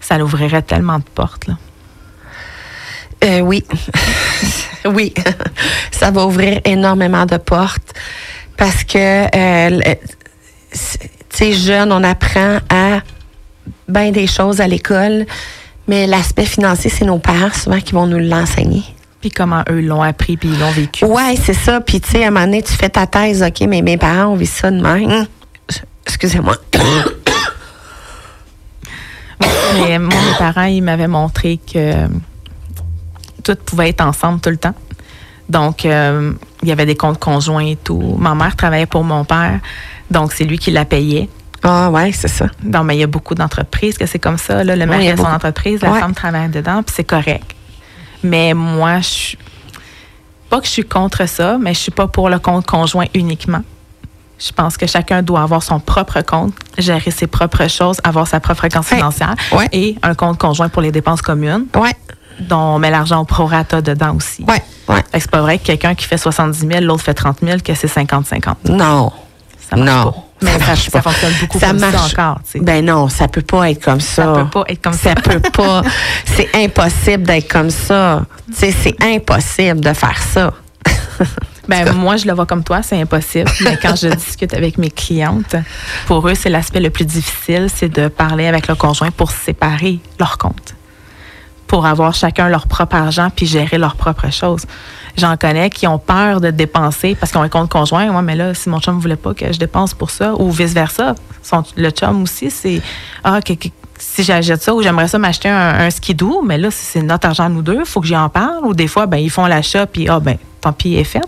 Ça 0.01 0.19
l'ouvrirait 0.19 0.63
tellement 0.63 0.99
de 0.99 1.05
portes. 1.05 1.47
Là. 1.47 1.55
Euh, 3.25 3.41
oui. 3.41 3.65
oui. 4.85 5.15
Ça 5.93 6.11
va 6.11 6.27
ouvrir 6.27 6.61
énormément 6.65 7.25
de 7.25 7.37
portes 7.37 7.95
parce 8.57 8.83
que, 8.83 9.27
euh, 9.37 9.95
tu 11.33 11.39
sais, 11.39 11.53
jeune, 11.53 11.93
on 11.93 12.05
apprend 12.05 12.59
à 12.69 13.01
bien 13.89 14.11
des 14.11 14.27
choses 14.27 14.61
à 14.61 14.69
l'école, 14.69 15.27
mais 15.89 16.07
l'aspect 16.07 16.45
financier, 16.45 16.91
c'est 16.91 17.05
nos 17.05 17.19
parents 17.19 17.53
souvent 17.53 17.81
qui 17.81 17.93
vont 17.93 18.07
nous 18.07 18.19
l'enseigner. 18.19 18.83
Puis 19.21 19.31
comment 19.31 19.63
eux 19.71 19.81
l'ont 19.81 20.03
appris, 20.03 20.37
puis 20.37 20.49
ils 20.49 20.59
l'ont 20.59 20.73
vécu. 20.73 21.05
Ouais, 21.05 21.37
c'est 21.41 21.55
ça. 21.55 21.81
Puis, 21.81 22.01
tu 22.01 22.11
sais, 22.11 22.25
à 22.25 22.29
un 22.29 22.31
moment 22.31 22.47
donné, 22.47 22.63
tu 22.63 22.73
fais 22.73 22.89
ta 22.89 23.07
thèse, 23.07 23.43
OK, 23.43 23.61
mais 23.69 23.81
mes 23.81 23.97
parents 23.97 24.33
ont 24.33 24.37
vu 24.37 24.47
ça 24.47 24.71
de 24.71 24.81
même. 24.81 25.27
Excusez-moi. 26.07 26.57
Mais 29.75 29.99
moi, 29.99 30.15
mes 30.15 30.39
parents, 30.39 30.65
ils 30.65 30.83
m'avaient 30.83 31.09
montré 31.09 31.59
que 31.73 32.07
tout 33.43 33.57
pouvait 33.65 33.91
être 33.91 34.05
ensemble 34.05 34.41
tout 34.41 34.51
le 34.51 34.57
temps. 34.57 34.75
Donc, 35.53 35.85
euh, 35.85 36.33
il 36.63 36.69
y 36.69 36.73
avait 36.73 36.87
des 36.87 36.97
comptes 36.97 37.19
conjoints 37.19 37.67
et 37.67 37.77
tout. 37.77 38.17
Ma 38.19 38.35
mère 38.35 38.57
travaillait 38.57 38.87
pour 38.87 39.05
mon 39.05 39.23
père, 39.25 39.61
donc 40.11 40.33
c'est 40.33 40.45
lui 40.45 40.59
qui 40.59 40.71
la 40.71 40.87
payait. 40.87 41.29
Ah, 41.63 41.91
ouais, 41.91 42.11
c'est 42.13 42.29
ça. 42.29 42.47
Non, 42.65 42.83
mais 42.85 42.97
il 42.97 43.01
y 43.01 43.03
a 43.03 43.07
beaucoup 43.07 43.35
d'entreprises 43.35 43.99
que 43.99 44.07
c'est 44.07 44.19
comme 44.19 44.39
ça. 44.39 44.65
Là, 44.65 44.75
le 44.77 44.87
mari 44.87 45.09
a 45.11 45.17
son 45.17 45.25
beaucoup. 45.25 45.35
entreprise, 45.35 45.83
la 45.83 45.93
Ouais. 45.93 46.01
femme 46.01 46.15
travaille 46.15 46.49
dedans, 46.49 46.83
puis 46.83 46.95
c'est 46.97 47.05
correct. 47.05 47.45
Mais 48.25 48.55
moi, 48.55 48.99
je 49.01 49.07
suis 49.09 49.39
pas 50.49 50.59
que 50.61 50.67
je 50.67 50.73
suis 50.73 50.85
contre 50.85 51.29
ça, 51.29 51.59
mais 51.61 51.75
je 51.75 51.81
suis 51.81 51.93
pas 51.93 52.09
pour 52.09 52.31
le 52.31 52.39
compte 52.39 52.65
conjoint 52.67 53.07
uniquement. 53.15 53.63
Je 54.39 54.53
pense 54.53 54.77
que 54.79 54.87
chacun 54.87 55.23
doit 55.23 55.43
avoir 55.43 55.63
son 55.63 55.79
propre 55.81 56.21
compte, 56.23 56.55
gérer 56.79 57.11
ses 57.11 57.27
propres 57.27 57.69
choses, 57.69 57.99
avoir 58.05 58.27
sa 58.27 58.41
propre 58.41 58.59
fréquence 58.61 58.87
financière 58.89 59.35
Ouais. 59.53 59.69
et 59.73 59.97
un 60.03 60.15
compte 60.15 60.39
conjoint 60.39 60.69
pour 60.71 60.83
les 60.83 60.91
dépenses 60.93 61.23
communes, 61.23 61.67
Ouais, 61.77 61.95
dont 62.41 62.75
on 62.75 62.79
met 62.79 62.91
l'argent 62.91 63.21
au 63.21 63.25
prorata 63.25 63.81
dedans 63.83 64.17
aussi. 64.17 64.45
ouais, 64.49 64.63
ouais. 64.89 64.97
Fait 64.97 65.03
que 65.03 65.21
c'est 65.21 65.31
pas 65.31 65.41
vrai 65.43 65.59
que 65.59 65.65
quelqu'un 65.65 65.95
qui 65.95 66.07
fait 66.07 66.19
70 66.19 66.59
000, 66.67 66.81
l'autre 66.81 67.03
fait 67.05 67.15
30 67.15 67.39
000, 67.43 67.59
que 67.65 67.75
c'est 67.75 67.87
50-50. 67.93 68.55
Non. 68.71 69.13
Ça 69.71 69.77
marche 69.77 69.91
Non. 70.05 70.13
pas. 70.13 70.19
Mais 70.43 70.53
Ça 70.55 70.59
ça, 70.59 70.67
marche 70.67 70.85
ça 70.91 70.91
pas. 70.91 71.03
fonctionne 71.11 71.33
beaucoup 71.41 71.59
Ça 71.61 71.67
comme 71.69 71.79
marche. 71.79 72.15
ça 72.15 72.23
encore. 72.31 72.41
Ben 72.63 72.85
non, 72.85 73.09
ça 73.09 73.29
peut 73.29 73.43
pas 73.43 73.71
être 73.71 73.83
comme 73.85 74.01
ça. 74.01 74.25
Ça 74.25 74.33
peut 74.43 74.51
pas 74.51 74.65
être 74.69 74.83
comme 74.83 74.93
ça. 74.93 75.11
Ça 75.11 75.15
peut 75.15 75.41
pas. 75.53 75.83
C'est 76.27 76.49
impossible 76.57 77.23
d'être 77.23 77.49
comme 77.51 77.71
ça. 77.71 78.25
C'est 78.53 78.75
impossible 79.03 79.81
de 79.81 79.93
faire 79.93 80.21
ça. 80.23 80.53
Ben, 81.69 81.93
moi, 81.93 82.17
je 82.17 82.27
le 82.27 82.33
vois 82.35 82.45
comme 82.45 82.65
toi, 82.65 82.83
c'est 82.83 83.01
impossible. 83.01 83.49
Mais 83.63 83.79
quand 83.81 83.95
je 83.95 84.09
discute 84.09 84.53
avec 84.53 84.79
mes 84.79 84.91
clientes, 84.91 85.55
pour 86.09 86.29
eux, 86.29 86.35
c'est 86.35 86.51
l'aspect 86.51 86.81
le 86.81 86.91
plus 86.91 87.05
difficile, 87.05 87.69
c'est 87.73 87.89
de 87.89 88.09
parler 88.09 88.49
avec 88.49 88.67
le 88.67 88.75
conjoint 88.75 89.13
pour 89.13 89.31
séparer 89.31 90.01
leurs 90.19 90.39
comptes. 90.39 90.75
Pour 91.73 91.87
avoir 91.87 92.13
chacun 92.13 92.51
leur 92.51 92.67
propre 92.67 92.97
argent 92.97 93.31
puis 93.35 93.47
gérer 93.47 93.79
leurs 93.79 93.97
propres 93.97 94.31
choses. 94.31 94.67
J'en 95.17 95.39
connais 95.39 95.71
qui 95.71 95.87
ont 95.87 95.99
peur 95.99 96.43
de 96.43 96.51
dépenser 96.51 97.15
parce 97.19 97.33
qu'ils 97.33 97.41
ont 97.41 97.45
un 97.45 97.49
compte 97.49 97.71
conjoint. 97.71 98.11
Ouais, 98.15 98.21
mais 98.21 98.37
là, 98.37 98.53
si 98.53 98.69
mon 98.69 98.79
chum 98.79 98.97
ne 98.97 99.01
voulait 99.01 99.17
pas 99.17 99.33
que 99.33 99.51
je 99.51 99.59
dépense 99.59 99.95
pour 99.95 100.11
ça, 100.11 100.35
ou 100.39 100.51
vice-versa. 100.51 101.15
Le 101.77 101.89
chum 101.91 102.25
aussi, 102.25 102.51
c'est 102.51 102.83
Ah, 103.25 103.41
que- 103.41 103.55
si 103.99 104.23
j'achète 104.23 104.63
ça 104.63 104.75
ou 104.75 104.83
j'aimerais 104.83 105.09
ça 105.09 105.19
m'acheter 105.19 105.49
un, 105.49 105.81
un 105.87 105.89
skidoo, 105.91 106.43
mais 106.45 106.59
là, 106.59 106.69
c'est 106.71 107.01
notre 107.01 107.27
argent, 107.29 107.49
nous 107.49 107.63
deux, 107.63 107.87
faut 107.87 108.03
que 108.03 108.07
j'y 108.07 108.17
en 108.17 108.29
parle. 108.29 108.67
Ou 108.67 108.75
des 108.75 108.87
fois, 108.89 109.07
ben, 109.07 109.17
ils 109.17 109.31
font 109.31 109.47
l'achat 109.47 109.87
puis 109.87 110.07
ah, 110.11 110.21
ben, 110.21 110.37
tant 110.61 110.75
pis, 110.75 110.91
il 110.91 110.99
est 110.99 111.05
fait. 111.05 111.23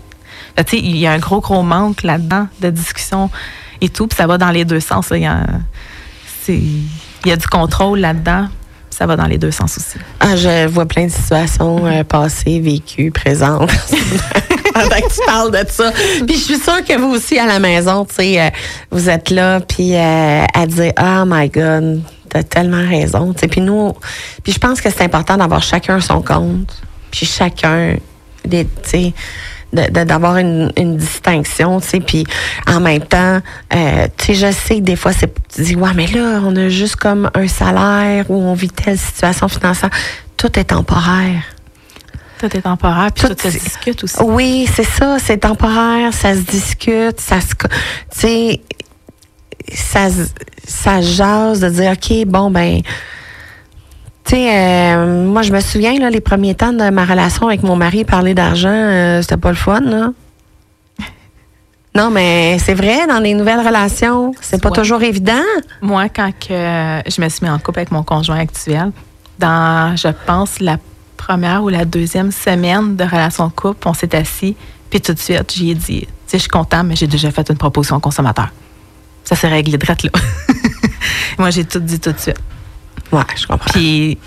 Il 0.73 0.97
y 0.97 1.07
a 1.07 1.11
un 1.13 1.17
gros, 1.17 1.41
gros 1.41 1.63
manque 1.63 2.03
là-dedans 2.03 2.47
de 2.61 2.69
discussion 2.69 3.31
et 3.81 3.89
tout. 3.89 4.05
Puis 4.05 4.15
ça 4.17 4.27
va 4.27 4.37
dans 4.37 4.51
les 4.51 4.63
deux 4.63 4.79
sens. 4.79 5.07
il 5.11 5.23
y 7.25 7.31
a 7.31 7.35
du 7.35 7.47
contrôle 7.47 7.97
là-dedans. 7.99 8.47
Ça 8.97 9.05
va 9.05 9.17
dans 9.17 9.25
les 9.25 9.37
deux 9.37 9.51
sens 9.51 9.75
aussi. 9.75 9.97
Ah, 10.21 10.37
je 10.37 10.67
vois 10.67 10.85
plein 10.85 11.07
de 11.07 11.11
situations 11.11 11.85
euh, 11.85 12.05
passées, 12.05 12.61
vécues, 12.61 13.11
présentes. 13.11 13.69
Pendant 14.73 14.87
que 14.87 15.13
tu 15.13 15.25
parles 15.25 15.51
de 15.51 15.69
ça. 15.69 15.91
Puis 16.25 16.37
je 16.37 16.41
suis 16.41 16.57
sûre 16.57 16.81
que 16.81 16.97
vous 16.97 17.09
aussi 17.09 17.37
à 17.37 17.45
la 17.45 17.59
maison, 17.59 18.05
tu 18.05 18.15
sais, 18.15 18.39
euh, 18.39 18.49
vous 18.91 19.09
êtes 19.09 19.31
là, 19.31 19.59
puis 19.59 19.95
euh, 19.95 20.45
à 20.53 20.65
dire, 20.65 20.93
oh 20.97 21.23
my 21.27 21.49
God, 21.49 22.03
t'as 22.29 22.43
tellement 22.43 22.87
raison. 22.87 23.33
Tu 23.33 23.41
sais, 23.41 23.47
puis 23.49 23.59
nous, 23.59 23.91
puis 24.45 24.53
je 24.53 24.59
pense 24.59 24.79
que 24.79 24.89
c'est 24.89 25.03
important 25.03 25.35
d'avoir 25.35 25.61
chacun 25.61 25.99
son 25.99 26.21
compte, 26.21 26.81
puis 27.11 27.25
chacun, 27.25 27.97
des, 28.45 28.63
tu 28.63 28.71
sais, 28.83 29.13
d'avoir 29.75 30.37
une, 30.37 30.71
une 30.77 30.97
distinction, 30.97 31.79
tu 31.79 31.87
sais, 31.87 31.99
puis 31.99 32.25
en 32.67 32.79
même 32.79 33.03
temps, 33.03 33.39
euh, 33.73 34.07
tu 34.17 34.25
sais, 34.25 34.33
je 34.33 34.51
sais 34.51 34.75
que 34.75 34.81
des 34.81 34.95
fois, 34.95 35.11
c'est, 35.13 35.33
tu 35.53 35.61
dis, 35.61 35.75
ouais, 35.75 35.91
mais 35.95 36.07
là, 36.07 36.41
on 36.43 36.55
a 36.55 36.69
juste 36.69 36.95
comme 36.95 37.29
un 37.33 37.47
salaire 37.47 38.29
ou 38.29 38.35
on 38.35 38.53
vit 38.53 38.69
telle 38.69 38.97
situation 38.97 39.47
financière. 39.47 39.89
Tout 40.37 40.59
est 40.59 40.65
temporaire. 40.65 41.43
Tout 42.39 42.57
est 42.57 42.61
temporaire, 42.61 43.11
puis 43.13 43.27
Tout 43.27 43.33
tout, 43.33 43.49
se 43.49 43.57
discute 43.57 44.03
aussi. 44.03 44.17
Oui, 44.21 44.67
c'est 44.73 44.83
ça, 44.83 45.17
c'est 45.19 45.37
temporaire, 45.37 46.13
ça 46.13 46.33
se 46.33 46.41
discute, 46.41 47.19
ça 47.19 47.39
se, 47.39 47.47
tu 47.47 47.67
sais, 48.11 48.61
ça, 49.73 50.09
ça 50.67 51.01
jase 51.01 51.61
de 51.61 51.69
dire, 51.69 51.93
OK, 51.93 52.25
bon, 52.27 52.51
ben, 52.51 52.81
tu 54.25 54.31
sais, 54.35 54.49
euh, 54.95 55.25
moi, 55.25 55.41
je 55.43 55.51
me 55.51 55.59
souviens, 55.59 55.97
là, 55.99 56.09
les 56.09 56.21
premiers 56.21 56.55
temps 56.55 56.73
de 56.73 56.89
ma 56.89 57.05
relation 57.05 57.47
avec 57.47 57.63
mon 57.63 57.75
mari, 57.75 58.05
parler 58.05 58.33
d'argent, 58.33 58.69
euh, 58.71 59.21
c'était 59.21 59.37
pas 59.37 59.49
le 59.49 59.55
fun, 59.55 59.81
là. 59.81 60.11
Non, 61.95 62.09
mais 62.09 62.57
c'est 62.59 62.73
vrai, 62.73 63.07
dans 63.07 63.19
les 63.19 63.33
nouvelles 63.33 63.65
relations, 63.65 64.33
c'est 64.41 64.61
pas 64.61 64.69
Ouais. 64.69 64.75
toujours 64.75 65.01
évident. 65.01 65.41
Moi, 65.81 66.09
quand 66.09 66.31
que 66.31 67.01
je 67.09 67.21
me 67.21 67.29
suis 67.29 67.45
mis 67.45 67.49
en 67.49 67.57
couple 67.57 67.79
avec 67.79 67.91
mon 67.91 68.03
conjoint 68.03 68.39
actuel, 68.39 68.91
dans, 69.39 69.95
je 69.95 70.09
pense, 70.25 70.59
la 70.59 70.77
première 71.15 71.63
ou 71.63 71.69
la 71.69 71.85
deuxième 71.85 72.31
semaine 72.31 72.95
de 72.97 73.03
relation 73.05 73.47
de 73.47 73.53
couple, 73.53 73.87
on 73.87 73.93
s'est 73.93 74.13
assis, 74.15 74.57
puis 74.89 74.99
tout 74.99 75.13
de 75.13 75.19
suite, 75.19 75.53
j'y 75.55 75.71
ai 75.71 75.75
dit, 75.75 76.01
tu 76.01 76.07
sais, 76.27 76.37
je 76.37 76.41
suis 76.41 76.49
content, 76.49 76.83
mais 76.83 76.95
j'ai 76.97 77.07
déjà 77.07 77.31
fait 77.31 77.49
une 77.49 77.57
proposition 77.57 77.95
au 77.95 77.99
consommateur. 78.01 78.49
Ça 79.23 79.35
s'est 79.35 79.47
réglé 79.47 79.77
direct 79.77 80.03
là. 80.03 80.09
Moi, 81.39 81.49
j'ai 81.51 81.63
tout 81.63 81.79
dit 81.79 81.99
tout 81.99 82.11
de 82.11 82.19
suite. 82.19 82.39
Ouais, 83.11 83.23
je 83.35 83.45
comprends. 83.47 83.71
Puis, 83.71 84.17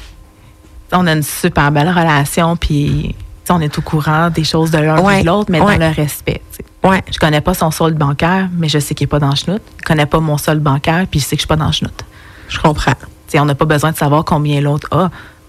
on 0.93 1.07
a 1.07 1.13
une 1.13 1.23
super 1.23 1.71
belle 1.73 1.89
relation, 1.89 2.57
puis, 2.57 3.15
on 3.51 3.61
est 3.61 3.79
au 3.79 3.81
courant 3.83 4.29
des 4.31 4.45
choses 4.45 4.71
de 4.71 4.79
l'un 4.79 5.01
Ouais, 5.01 5.21
et 5.21 5.23
de 5.23 5.27
l'autre, 5.27 5.51
mais 5.51 5.61
ouais. 5.61 5.79
dans 5.79 5.89
le 5.89 5.95
respect. 5.95 6.43
sais. 6.51 6.65
ouais, 6.87 7.03
Je 7.11 7.19
connais 7.19 7.41
pas 7.41 7.55
son 7.55 7.71
solde 7.71 7.97
bancaire, 7.97 8.49
mais 8.57 8.69
je 8.69 8.79
sais 8.79 8.95
qu'il 8.95 9.05
n'est 9.07 9.11
pas 9.11 9.19
dans 9.19 9.31
le 9.31 9.37
chenoute. 9.37 9.63
Il 9.79 9.85
connaît 9.85 10.05
pas 10.07 10.21
mon 10.21 10.37
solde 10.37 10.63
bancaire, 10.63 11.07
puis 11.11 11.19
je 11.21 11.25
sais 11.25 11.37
que 11.37 11.41
je 11.41 11.47
suis 11.47 11.49
pas 11.49 11.57
dans 11.57 11.67
le 11.67 11.73
chenoute. 11.73 12.05
je 12.49 12.59
comprends. 12.59 12.93
Tu 12.93 13.33
sais, 13.33 13.41
on 13.41 13.45
n'a 13.47 13.55
pas 13.55 13.65
besoin 13.65 13.91
de 13.93 13.97
savoir 13.97 14.25
combien 14.25 14.61
l'autre 14.61 14.87
a. 14.91 15.05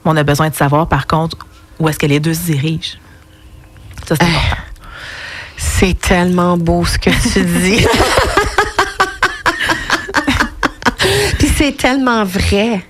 mais 0.06 0.12
On 0.12 0.16
a 0.18 0.24
besoin 0.24 0.50
de 0.50 0.56
savoir, 0.56 0.88
par 0.88 1.08
contre, 1.08 1.38
où 1.80 1.88
est-ce 1.90 2.00
que 2.00 2.06
les 2.06 2.20
deux 2.22 2.34
se 2.34 2.44
dirigent. 2.44 2.98
Ça, 4.08 4.16
c'est 4.16 4.24
important. 4.24 4.56
C'est 5.58 6.00
tellement 6.00 6.58
beau 6.58 6.86
ce 6.86 6.98
que 6.98 7.10
tu 7.34 7.44
dis. 7.44 7.86
Puis 11.38 11.48
c'est 11.58 11.76
tellement 11.78 12.24
vrai. 12.24 12.84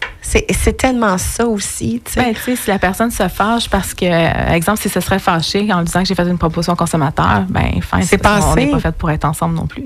C'est 0.51 0.77
tellement 0.77 1.17
ça 1.17 1.45
aussi, 1.47 2.01
tu 2.05 2.13
sais. 2.13 2.21
Ben, 2.21 2.33
tu 2.35 2.41
sais, 2.41 2.55
si 2.55 2.69
la 2.69 2.77
personne 2.77 3.09
se 3.09 3.27
fâche 3.27 3.67
parce 3.69 3.93
que, 3.93 4.05
euh, 4.05 4.53
exemple, 4.53 4.79
si 4.79 4.87
ce 4.89 4.99
serait 4.99 5.17
fâché 5.19 5.71
en 5.73 5.79
lui 5.79 5.85
disant 5.85 6.01
que 6.01 6.07
j'ai 6.07 6.15
fait 6.15 6.27
une 6.27 6.37
proposition 6.37 6.73
au 6.73 6.75
consommateur, 6.75 7.45
ben, 7.49 7.81
fin, 7.81 8.01
C'est 8.01 8.17
passé. 8.19 8.65
n'est 8.65 8.71
pas 8.71 8.79
fait 8.79 8.91
pour 8.95 9.09
être 9.09 9.25
ensemble 9.25 9.55
non 9.55 9.65
plus. 9.65 9.83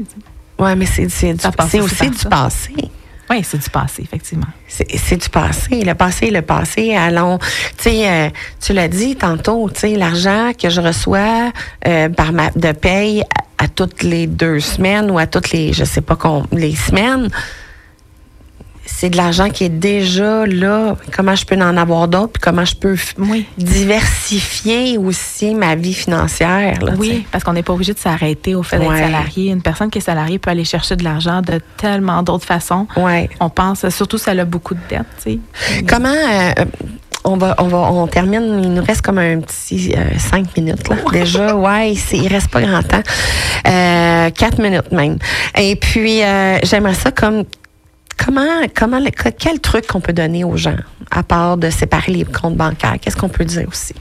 ouais, 0.59 0.75
mais 0.75 0.85
c'est 0.85 1.05
aussi 1.05 1.33
du 1.33 1.39
ça. 1.39 1.51
passé. 1.51 2.73
Oui, 3.29 3.41
c'est 3.43 3.57
du 3.57 3.69
passé, 3.69 4.03
effectivement. 4.03 4.47
C'est 4.67 5.15
du 5.15 5.29
passé. 5.29 5.81
Le 5.83 5.93
passé, 5.93 6.29
le 6.29 6.41
passé. 6.41 6.93
Allons, 6.93 7.37
tu 7.77 7.83
sais, 7.89 8.09
euh, 8.09 8.29
tu 8.59 8.73
l'as 8.73 8.89
dit 8.89 9.15
tantôt, 9.15 9.69
tu 9.73 9.79
sais, 9.79 9.95
l'argent 9.95 10.51
que 10.61 10.69
je 10.69 10.81
reçois 10.81 11.51
euh, 11.87 12.09
par 12.09 12.33
ma 12.33 12.49
de 12.51 12.73
paye 12.73 13.21
à, 13.57 13.63
à 13.63 13.67
toutes 13.69 14.03
les 14.03 14.27
deux 14.27 14.59
semaines 14.59 15.09
ou 15.09 15.17
à 15.19 15.25
toutes 15.25 15.51
les, 15.51 15.71
je 15.71 15.85
sais 15.85 16.01
pas 16.01 16.17
les 16.51 16.75
semaines. 16.75 17.29
C'est 18.85 19.09
de 19.09 19.17
l'argent 19.17 19.49
qui 19.49 19.63
est 19.63 19.69
déjà 19.69 20.45
là. 20.45 20.95
Comment 21.15 21.35
je 21.35 21.45
peux 21.45 21.55
en 21.55 21.77
avoir 21.77 22.07
d'autres, 22.07 22.33
puis 22.33 22.41
comment 22.41 22.65
je 22.65 22.75
peux 22.75 22.95
Oui. 23.17 23.45
diversifier 23.57 24.97
aussi 24.97 25.55
ma 25.55 25.75
vie 25.75 25.93
financière. 25.93 26.79
là. 26.83 26.93
Oui, 26.97 27.25
parce 27.31 27.43
qu'on 27.43 27.53
n'est 27.53 27.63
pas 27.63 27.73
obligé 27.73 27.93
de 27.93 27.99
s'arrêter 27.99 28.55
au 28.55 28.63
fait 28.63 28.79
d'être 28.79 28.89
Ouais. 28.89 28.99
salarié. 28.99 29.51
Une 29.51 29.61
personne 29.61 29.89
qui 29.89 29.99
est 29.99 30.01
salariée 30.01 30.39
peut 30.39 30.49
aller 30.49 30.65
chercher 30.65 30.95
de 30.95 31.03
l'argent 31.03 31.41
de 31.41 31.59
tellement 31.77 32.23
d'autres 32.23 32.45
façons. 32.45 32.87
Ouais. 32.97 33.29
On 33.39 33.49
pense, 33.49 33.87
surtout 33.89 34.17
si 34.17 34.29
elle 34.29 34.39
a 34.41 34.45
beaucoup 34.45 34.73
de 34.73 34.79
dettes. 34.89 35.39
Comment 35.87 36.09
euh, 36.09 36.51
on 37.23 37.37
va, 37.37 37.55
on 37.59 37.67
va, 37.67 37.77
on 37.77 38.07
termine. 38.07 38.59
Il 38.63 38.73
nous 38.73 38.83
reste 38.83 39.01
comme 39.01 39.17
un 39.17 39.39
petit 39.39 39.93
euh, 39.95 40.17
cinq 40.19 40.55
minutes 40.57 40.89
là. 40.89 40.97
Déjà, 41.11 41.55
ouais, 41.55 41.93
il 41.93 42.27
reste 42.27 42.49
pas 42.49 42.61
grand 42.61 42.83
temps. 42.83 43.01
Euh, 43.67 44.29
quatre 44.31 44.59
minutes 44.61 44.91
même. 44.91 45.17
Et 45.57 45.75
puis, 45.77 46.21
euh, 46.21 46.57
j'aimerais 46.63 46.93
ça 46.95 47.11
comme 47.11 47.45
comment, 48.17 48.45
comment, 48.75 48.99
quel 49.37 49.59
truc 49.59 49.87
qu'on 49.87 50.01
peut 50.01 50.13
donner 50.13 50.43
aux 50.43 50.57
gens 50.57 50.77
à 51.11 51.23
part 51.23 51.57
de 51.57 51.69
séparer 51.69 52.11
les 52.11 52.25
comptes 52.25 52.55
bancaires? 52.55 52.97
Qu'est-ce 52.99 53.17
qu'on 53.17 53.29
peut 53.29 53.45
dire 53.45 53.67
aussi? 53.67 53.93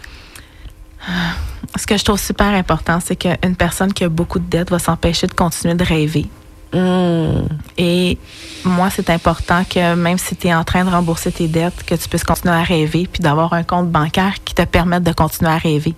Ce 1.76 1.86
que 1.86 1.96
je 1.96 2.04
trouve 2.04 2.18
super 2.20 2.48
important, 2.48 2.98
c'est 3.00 3.16
qu'une 3.16 3.56
personne 3.56 3.92
qui 3.92 4.04
a 4.04 4.08
beaucoup 4.08 4.38
de 4.38 4.48
dettes 4.48 4.70
va 4.70 4.78
s'empêcher 4.78 5.26
de 5.26 5.32
continuer 5.32 5.74
de 5.74 5.84
rêver. 5.84 6.26
Hum, 6.74 7.48
Et 7.76 8.18
moi, 8.64 8.88
c'est 8.88 9.10
important 9.10 9.62
que 9.64 9.94
même 9.94 10.16
si 10.16 10.36
tu 10.36 10.48
es 10.48 10.54
en 10.54 10.64
train 10.64 10.84
de 10.84 10.90
rembourser 10.90 11.30
tes 11.30 11.48
dettes, 11.48 11.84
que 11.84 11.94
tu 11.94 12.08
puisses 12.08 12.24
continuer 12.24 12.54
à 12.54 12.62
rêver 12.62 13.06
puis 13.10 13.22
d'avoir 13.22 13.52
un 13.52 13.62
compte 13.62 13.90
bancaire 13.90 14.34
qui 14.44 14.54
te 14.54 14.62
permette 14.62 15.02
de 15.02 15.12
continuer 15.12 15.50
à 15.50 15.58
rêver. 15.58 15.94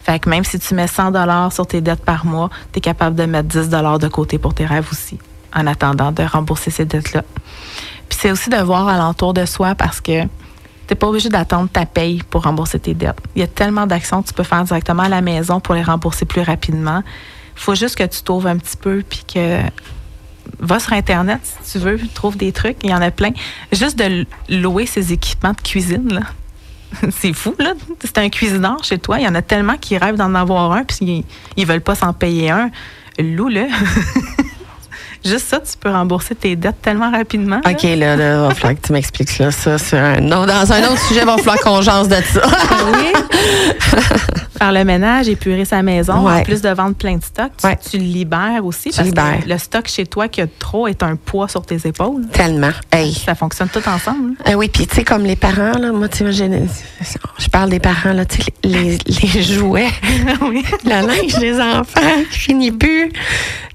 Fait 0.00 0.18
que 0.18 0.28
même 0.28 0.44
si 0.44 0.58
tu 0.58 0.74
mets 0.74 0.86
100 0.88 1.12
dollars 1.12 1.52
sur 1.52 1.66
tes 1.66 1.80
dettes 1.80 2.04
par 2.04 2.26
mois, 2.26 2.50
tu 2.72 2.78
es 2.78 2.80
capable 2.80 3.16
de 3.16 3.24
mettre 3.24 3.48
10 3.48 3.68
dollars 3.68 3.98
de 3.98 4.08
côté 4.08 4.38
pour 4.38 4.52
tes 4.52 4.66
rêves 4.66 4.88
aussi, 4.90 5.18
en 5.54 5.66
attendant 5.66 6.12
de 6.12 6.22
rembourser 6.22 6.70
ces 6.70 6.84
dettes-là. 6.84 7.22
Puis 8.08 8.18
c'est 8.20 8.30
aussi 8.30 8.50
de 8.50 8.56
voir 8.56 8.88
alentour 8.88 9.34
de 9.34 9.44
soi 9.44 9.74
parce 9.74 10.00
que 10.00 10.22
tu 10.86 10.94
pas 10.94 11.06
obligé 11.06 11.28
d'attendre 11.28 11.68
ta 11.70 11.86
paye 11.86 12.22
pour 12.28 12.42
rembourser 12.42 12.78
tes 12.78 12.94
dettes. 12.94 13.18
Il 13.34 13.40
y 13.40 13.42
a 13.42 13.46
tellement 13.46 13.86
d'actions 13.86 14.22
que 14.22 14.28
tu 14.28 14.34
peux 14.34 14.42
faire 14.42 14.64
directement 14.64 15.04
à 15.04 15.08
la 15.08 15.22
maison 15.22 15.60
pour 15.60 15.74
les 15.74 15.82
rembourser 15.82 16.26
plus 16.26 16.42
rapidement. 16.42 17.02
Il 17.56 17.60
faut 17.60 17.74
juste 17.74 17.96
que 17.96 18.04
tu 18.04 18.22
t'ouvres 18.22 18.48
un 18.48 18.58
petit 18.58 18.76
peu 18.76 19.02
puis 19.08 19.24
que 19.32 19.60
va 20.60 20.78
sur 20.78 20.92
Internet 20.92 21.40
si 21.62 21.72
tu 21.72 21.84
veux, 21.84 21.98
trouve 22.14 22.36
des 22.36 22.52
trucs, 22.52 22.76
il 22.82 22.90
y 22.90 22.94
en 22.94 23.00
a 23.00 23.10
plein. 23.10 23.30
Juste 23.72 23.98
de 23.98 24.26
louer 24.48 24.86
ces 24.86 25.12
équipements 25.12 25.52
de 25.52 25.60
cuisine, 25.60 26.12
là. 26.12 26.20
C'est 27.10 27.32
fou, 27.32 27.54
là. 27.58 27.72
C'est 28.04 28.18
un 28.18 28.28
cuisineur 28.28 28.84
chez 28.84 28.98
toi. 28.98 29.18
Il 29.18 29.24
y 29.24 29.28
en 29.28 29.34
a 29.34 29.42
tellement 29.42 29.76
qui 29.76 29.96
rêvent 29.98 30.16
d'en 30.16 30.34
avoir 30.34 30.72
un, 30.72 30.84
puis 30.84 30.98
ils, 31.00 31.24
ils 31.56 31.66
veulent 31.66 31.80
pas 31.80 31.94
s'en 31.94 32.12
payer 32.12 32.50
un. 32.50 32.70
Loue-le. 33.18 33.66
Juste 35.24 35.48
ça, 35.48 35.58
tu 35.58 35.72
peux 35.80 35.90
rembourser 35.90 36.34
tes 36.34 36.54
dettes 36.54 36.82
tellement 36.82 37.10
rapidement. 37.10 37.60
là. 37.64 37.70
OK, 37.70 37.82
là, 37.82 38.14
là, 38.16 38.42
va 38.48 38.54
falloir 38.54 38.74
que 38.74 38.86
tu 38.86 38.92
m'expliques 38.92 39.38
là, 39.38 39.50
ça. 39.50 39.78
Sur 39.78 39.98
un, 39.98 40.20
non, 40.20 40.44
dans 40.44 40.70
un 40.72 40.82
autre 40.84 41.00
sujet, 41.08 41.24
va 41.24 41.38
falloir 41.38 41.58
qu'on 41.60 41.80
jase 41.80 42.08
de 42.08 42.16
ça. 42.16 42.42
Oui? 42.92 43.12
Le 44.72 44.84
ménage, 44.84 45.28
épurer 45.28 45.64
sa 45.64 45.82
maison, 45.82 46.26
Ouais. 46.26 46.40
en 46.40 46.42
plus 46.42 46.60
de 46.62 46.68
vendre 46.68 46.94
plein 46.94 47.16
de 47.16 47.22
stocks, 47.24 47.52
tu, 47.58 47.66
Ouais. 47.66 47.78
tu 47.90 47.98
libères 47.98 48.64
aussi. 48.64 48.90
Tu 48.90 48.96
parce 48.96 49.08
libères. 49.08 49.40
que 49.44 49.48
le 49.48 49.58
stock 49.58 49.86
chez 49.88 50.06
toi 50.06 50.28
qui 50.28 50.40
a 50.40 50.46
trop 50.58 50.86
est 50.88 51.02
un 51.02 51.16
poids 51.16 51.48
sur 51.48 51.64
tes 51.64 51.78
épaules. 51.86 52.26
Tellement. 52.32 52.70
Hey. 52.92 53.12
Ça 53.14 53.34
fonctionne 53.34 53.68
tout 53.68 53.86
ensemble. 53.88 54.34
Ah 54.44 54.56
oui, 54.56 54.68
puis 54.68 54.86
tu 54.86 54.94
sais, 54.96 55.04
comme 55.04 55.24
les 55.24 55.36
parents, 55.36 55.78
là, 55.78 55.92
moi, 55.92 56.08
tu 56.08 56.24
je 56.24 57.48
parle 57.48 57.70
des 57.70 57.80
parents, 57.80 58.12
là, 58.12 58.24
tu 58.24 58.42
sais, 58.42 58.52
les, 58.64 58.98
les 59.06 59.42
jouets, 59.54 59.88
oui. 60.42 60.64
le 60.84 61.06
linge 61.06 61.38
des 61.38 61.60
enfants 61.60 62.00
qui 62.30 62.38
finit 62.38 62.72
plus 62.72 63.10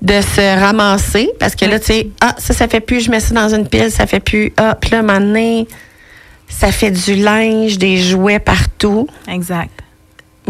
de 0.02 0.22
se 0.22 0.60
ramasser 0.60 1.30
parce 1.40 1.56
que 1.56 1.66
là, 1.66 1.80
tu 1.80 1.86
sais, 1.88 2.08
ah, 2.22 2.36
ça, 2.38 2.54
ça 2.54 2.68
fait 2.68 2.80
plus, 2.80 3.02
je 3.02 3.12
mets 3.12 3.20
ça 3.20 3.34
dans 3.34 3.54
une 3.54 3.68
pile, 3.68 3.92
ça 3.92 4.08
fait 4.08 4.20
plus, 4.20 4.52
ah, 4.58 4.76
puis 4.80 4.92
là, 4.92 4.98
à 4.98 5.00
un 5.02 5.04
moment 5.04 5.20
donné, 5.20 5.68
ça 6.48 6.72
fait 6.72 6.92
du 6.92 7.16
linge, 7.16 7.78
des 7.78 7.98
jouets 7.98 8.40
partout. 8.40 9.08
Exact. 9.28 9.70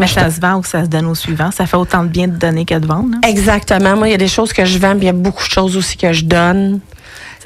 Mais 0.00 0.06
ça 0.06 0.30
se 0.30 0.40
vend 0.40 0.56
ou 0.56 0.64
ça 0.64 0.84
se 0.84 0.88
donne 0.88 1.06
au 1.06 1.14
suivant. 1.14 1.50
Ça 1.50 1.66
fait 1.66 1.76
autant 1.76 2.02
de 2.04 2.08
bien 2.08 2.28
de 2.28 2.36
donner 2.36 2.64
que 2.64 2.74
de 2.74 2.86
vendre. 2.86 3.16
hein? 3.16 3.28
Exactement. 3.28 3.96
Moi, 3.96 4.08
il 4.08 4.10
y 4.12 4.14
a 4.14 4.18
des 4.18 4.28
choses 4.28 4.52
que 4.52 4.64
je 4.64 4.78
vends, 4.78 4.92
puis 4.92 5.02
il 5.02 5.06
y 5.06 5.08
a 5.08 5.12
beaucoup 5.12 5.44
de 5.44 5.50
choses 5.50 5.76
aussi 5.76 5.96
que 5.96 6.12
je 6.12 6.24
donne. 6.24 6.80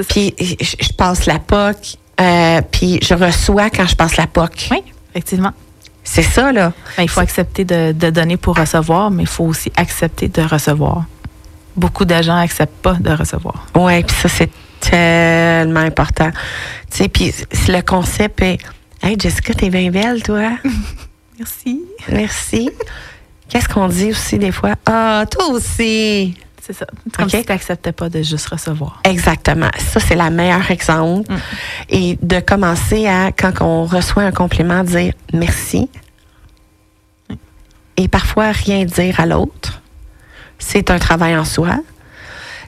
Puis 0.09 0.35
je, 0.39 0.93
passe 0.93 1.27
la 1.27 1.39
POC, 1.39 1.97
euh, 2.21 2.61
puis 2.71 2.99
je 3.03 3.15
reçois 3.15 3.71
quand 3.71 3.87
je 3.87 3.95
passe 3.95 4.17
la 4.17 4.27
POC. 4.27 4.69
Oui, 4.71 4.83
effectivement. 5.13 5.53
C'est 6.03 6.23
ça, 6.23 6.53
là. 6.53 6.73
Ben, 6.97 7.05
il 7.05 7.09
faut 7.09 7.21
accepter 7.21 7.65
de, 7.65 7.93
de 7.93 8.11
donner 8.11 8.37
pour 8.37 8.57
recevoir, 8.57 9.11
mais 9.11 9.23
il 9.23 9.29
faut 9.29 9.45
aussi 9.45 9.73
accepter 9.77 10.29
de 10.29 10.43
recevoir. 10.43 11.05
Beaucoup 11.77 12.05
de 12.05 12.21
gens 12.23 12.37
n'acceptent 12.37 12.83
pas 12.83 12.95
de 12.95 13.11
recevoir. 13.11 13.67
Oui, 13.75 14.03
puis 14.05 14.17
ça, 14.17 14.29
c'est 14.29 14.51
tellement 14.81 15.81
important. 15.81 16.31
Tu 16.91 16.99
sais, 16.99 17.09
puis 17.09 17.33
le 17.69 17.81
concept 17.81 18.43
est 18.43 18.59
Hey, 19.03 19.17
Jessica, 19.19 19.53
t'es 19.53 19.69
bien 19.69 19.91
belle, 19.91 20.23
toi. 20.23 20.53
Merci. 21.39 21.81
Merci. 22.11 22.71
Qu'est-ce 23.49 23.69
qu'on 23.69 23.89
dit 23.89 24.11
aussi 24.11 24.39
des 24.39 24.53
fois? 24.53 24.75
Ah, 24.87 25.25
toi 25.31 25.49
aussi. 25.49 26.37
C'est 26.63 26.73
ça. 26.73 26.87
Comme 27.15 27.27
OK. 27.27 27.31
si 27.31 27.45
tu 27.45 27.53
n'acceptais 27.53 27.93
pas 27.93 28.09
de 28.09 28.23
juste 28.23 28.49
recevoir. 28.49 29.01
Exactement. 29.05 29.71
Ça, 29.79 30.01
c'est 30.01 30.15
la 30.15 30.31
meilleure 30.31 30.71
exemple. 30.71 31.31
Mm. 31.31 31.37
Et 31.91 32.19
de 32.23 32.41
commencer 32.41 33.07
à, 33.07 33.33
quand 33.33 33.61
on 33.61 33.85
reçoit 33.85 34.23
un 34.23 34.33
compliment, 34.33 34.83
dire 34.83 35.13
merci. 35.35 35.91
Et 37.97 38.09
parfois, 38.09 38.51
rien 38.53 38.85
dire 38.85 39.21
à 39.21 39.27
l'autre. 39.27 39.83
C'est 40.59 40.91
un 40.91 40.99
travail 40.99 41.37
en 41.37 41.45
soi. 41.45 41.81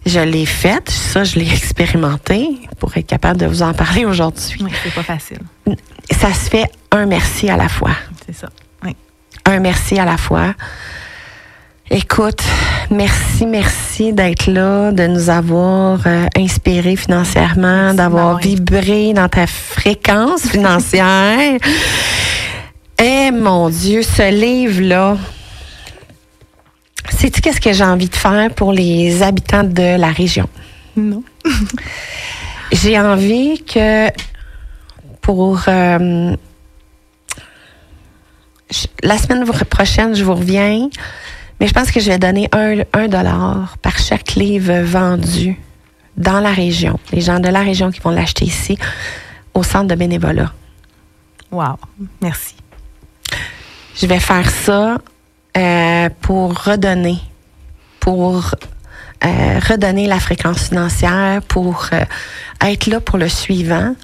Je 0.05 0.21
l'ai 0.21 0.47
fait, 0.47 0.89
ça, 0.91 1.25
je 1.25 1.39
l'ai 1.39 1.51
expérimenté 1.53 2.47
pour 2.79 2.97
être 2.97 3.07
capable 3.07 3.41
de 3.41 3.47
vous 3.47 3.63
en 3.63 3.73
parler 3.73 4.05
aujourd'hui. 4.05 4.59
Oui, 4.61 4.71
c'est 4.85 4.95
pas 4.95 5.03
facile. 5.03 5.41
Ça 6.11 6.33
se 6.33 6.49
fait 6.51 6.71
un 6.91 7.07
merci 7.07 7.49
à 7.49 7.57
la 7.57 7.69
fois. 7.69 7.97
C'est 8.25 8.35
ça. 8.35 8.49
Oui. 8.85 8.95
un 9.45 9.61
merci 9.61 9.99
à 9.99 10.05
la 10.05 10.17
fois. 10.17 10.55
Écoute, 11.91 12.43
merci, 12.91 13.47
merci 13.47 14.13
d'être 14.13 14.49
là, 14.49 14.91
de 14.91 15.07
nous 15.07 15.31
avoir 15.31 16.01
euh, 16.07 16.27
inspirés 16.37 16.97
financièrement, 16.97 17.95
d'avoir 17.95 18.39
vibré 18.39 19.13
dans 19.13 19.29
ta 19.29 19.47
fréquence 19.47 20.43
financière. 20.51 21.59
Eh 23.01 23.31
mon 23.31 23.69
Dieu, 23.69 24.03
ce 24.03 24.33
livre-là, 24.33 25.17
sais-tu 27.11 27.41
qu'est-ce 27.41 27.61
que 27.61 27.73
j'ai 27.73 27.85
envie 27.85 28.09
de 28.09 28.17
faire 28.17 28.53
pour 28.53 28.73
les 28.73 29.23
habitants 29.23 29.63
de 29.63 29.97
la 29.97 30.11
région? 30.11 30.49
Non. 30.97 31.23
J'ai 32.73 32.99
envie 32.99 33.63
que 33.63 34.09
pour 35.27 35.61
euh, 35.67 36.37
je- 38.71 38.87
la 39.03 39.19
semaine 39.19 39.45
prochaine, 39.69 40.15
je 40.15 40.23
vous 40.23 40.37
reviens, 40.37 40.89
mais 41.59 41.67
je 41.67 41.73
pense 41.75 41.91
que 41.91 41.99
je 41.99 42.09
vais 42.13 42.19
donner 42.19 42.49
un, 42.53 42.83
un 42.93 43.09
dollar 43.09 43.77
par 43.83 43.99
chaque 43.99 44.37
livre 44.37 44.83
vendu 44.85 45.59
dans 46.17 46.39
la 46.39 46.53
région. 46.53 47.01
Les 47.13 47.21
gens 47.23 47.41
de 47.41 47.49
la 47.49 47.61
région 47.63 47.91
qui 47.91 47.99
vont 47.99 48.11
l'acheter 48.11 48.45
ici 48.45 48.79
au 49.53 49.65
centre 49.65 49.89
de 49.89 49.97
bénévolat. 49.97 50.53
Wow. 51.51 51.77
Merci. 52.23 52.55
Je 53.97 54.07
vais 54.07 54.21
faire 54.21 54.49
ça 54.49 54.99
euh, 55.57 56.09
pour 56.21 56.55
redonner, 56.63 57.19
pour 57.99 58.55
euh, 59.25 59.59
redonner 59.69 60.07
la 60.07 60.21
fréquence 60.21 60.69
financière, 60.69 61.43
pour 61.43 61.89
euh, 61.93 62.05
être 62.65 62.87
là 62.87 63.01
pour 63.01 63.19
le 63.19 63.29
suivant. 63.29 63.97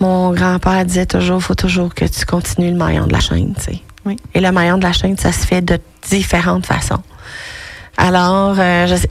Mon 0.00 0.32
grand-père 0.32 0.84
disait 0.84 1.06
toujours, 1.06 1.42
faut 1.42 1.54
toujours 1.54 1.94
que 1.94 2.04
tu 2.04 2.24
continues 2.26 2.70
le 2.70 2.76
maillon 2.76 3.06
de 3.06 3.12
la 3.12 3.20
chaîne, 3.20 3.54
tu 3.56 3.62
sais. 3.64 3.80
Oui. 4.04 4.16
Et 4.34 4.40
le 4.40 4.50
maillon 4.52 4.78
de 4.78 4.82
la 4.84 4.92
chaîne, 4.92 5.16
ça 5.16 5.32
se 5.32 5.46
fait 5.46 5.60
de 5.62 5.78
différentes 6.08 6.66
façons. 6.66 7.02
Alors, 7.96 8.54
euh, 8.58 8.86
je 8.86 8.96
sais- 8.96 9.10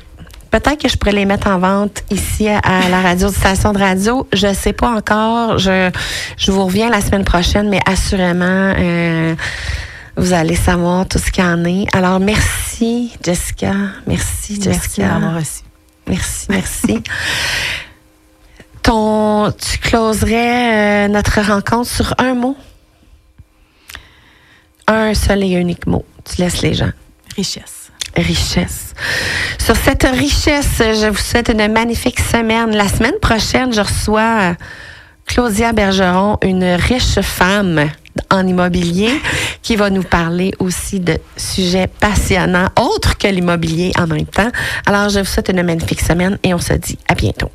peut-être 0.52 0.82
que 0.82 0.88
je 0.90 0.96
pourrais 0.98 1.12
les 1.14 1.26
mettre 1.26 1.48
en 1.48 1.60
vente 1.60 2.04
ici 2.12 2.48
à, 2.48 2.60
à 2.60 2.90
la 2.90 3.02
radio 3.02 3.30
station 3.30 3.74
de 3.74 3.80
radio. 3.80 4.28
Je 4.34 4.54
sais 4.54 4.74
pas 4.74 4.90
encore. 4.92 5.58
Je, 5.58 5.90
je 6.38 6.52
vous 6.52 6.66
reviens 6.66 6.90
la 6.90 7.02
semaine 7.02 7.26
prochaine, 7.26 7.68
mais 7.70 7.82
assurément, 7.86 8.74
euh, 8.78 9.36
vous 10.18 10.34
allez 10.34 10.56
savoir 10.56 11.08
tout 11.08 11.20
ce 11.20 11.30
qu'il 11.32 11.44
y 11.44 11.48
en 11.48 11.64
est. 11.66 11.86
Alors, 11.96 12.20
merci, 12.20 13.12
Jessica. 13.24 13.74
Merci, 14.08 14.56
Jessica. 14.62 14.70
Merci 14.70 15.02
d'avoir 15.02 15.36
reçu. 15.36 15.62
Merci, 16.08 16.46
merci. 16.50 17.04
Ton, 18.86 19.52
tu 19.52 19.80
closerais 19.80 21.06
euh, 21.06 21.08
notre 21.08 21.42
rencontre 21.42 21.90
sur 21.90 22.14
un 22.20 22.36
mot? 22.36 22.56
Un 24.86 25.16
seul 25.16 25.44
et 25.44 25.54
unique 25.54 25.88
mot. 25.88 26.06
Tu 26.24 26.40
laisses 26.40 26.62
les 26.62 26.76
gens. 26.76 26.92
Richesse. 27.36 27.92
Richesse. 28.16 28.94
Sur 29.58 29.76
cette 29.76 30.04
richesse, 30.04 30.78
je 30.78 31.10
vous 31.10 31.18
souhaite 31.18 31.50
une 31.50 31.68
magnifique 31.74 32.20
semaine. 32.20 32.76
La 32.76 32.88
semaine 32.88 33.18
prochaine, 33.20 33.74
je 33.74 33.82
reçois 33.82 34.52
euh, 34.52 34.54
Claudia 35.26 35.74
Bergeron, 35.74 36.38
une 36.44 36.64
riche 36.64 37.20
femme 37.22 37.90
en 38.30 38.46
immobilier, 38.46 39.20
qui 39.64 39.78
va 39.78 39.90
nous 39.90 40.04
parler 40.04 40.54
aussi 40.60 41.00
de 41.00 41.18
sujets 41.36 41.88
passionnants, 41.88 42.70
autres 42.80 43.18
que 43.18 43.28
l'immobilier 43.28 43.94
en 43.98 44.06
même 44.06 44.28
temps. 44.28 44.52
Alors, 44.86 45.10
je 45.10 45.22
vous 45.22 45.26
souhaite 45.26 45.50
une 45.50 45.64
magnifique 45.64 46.02
semaine 46.02 46.38
et 46.44 46.54
on 46.54 46.60
se 46.60 46.74
dit 46.74 47.00
à 47.08 47.16
bientôt. 47.16 47.50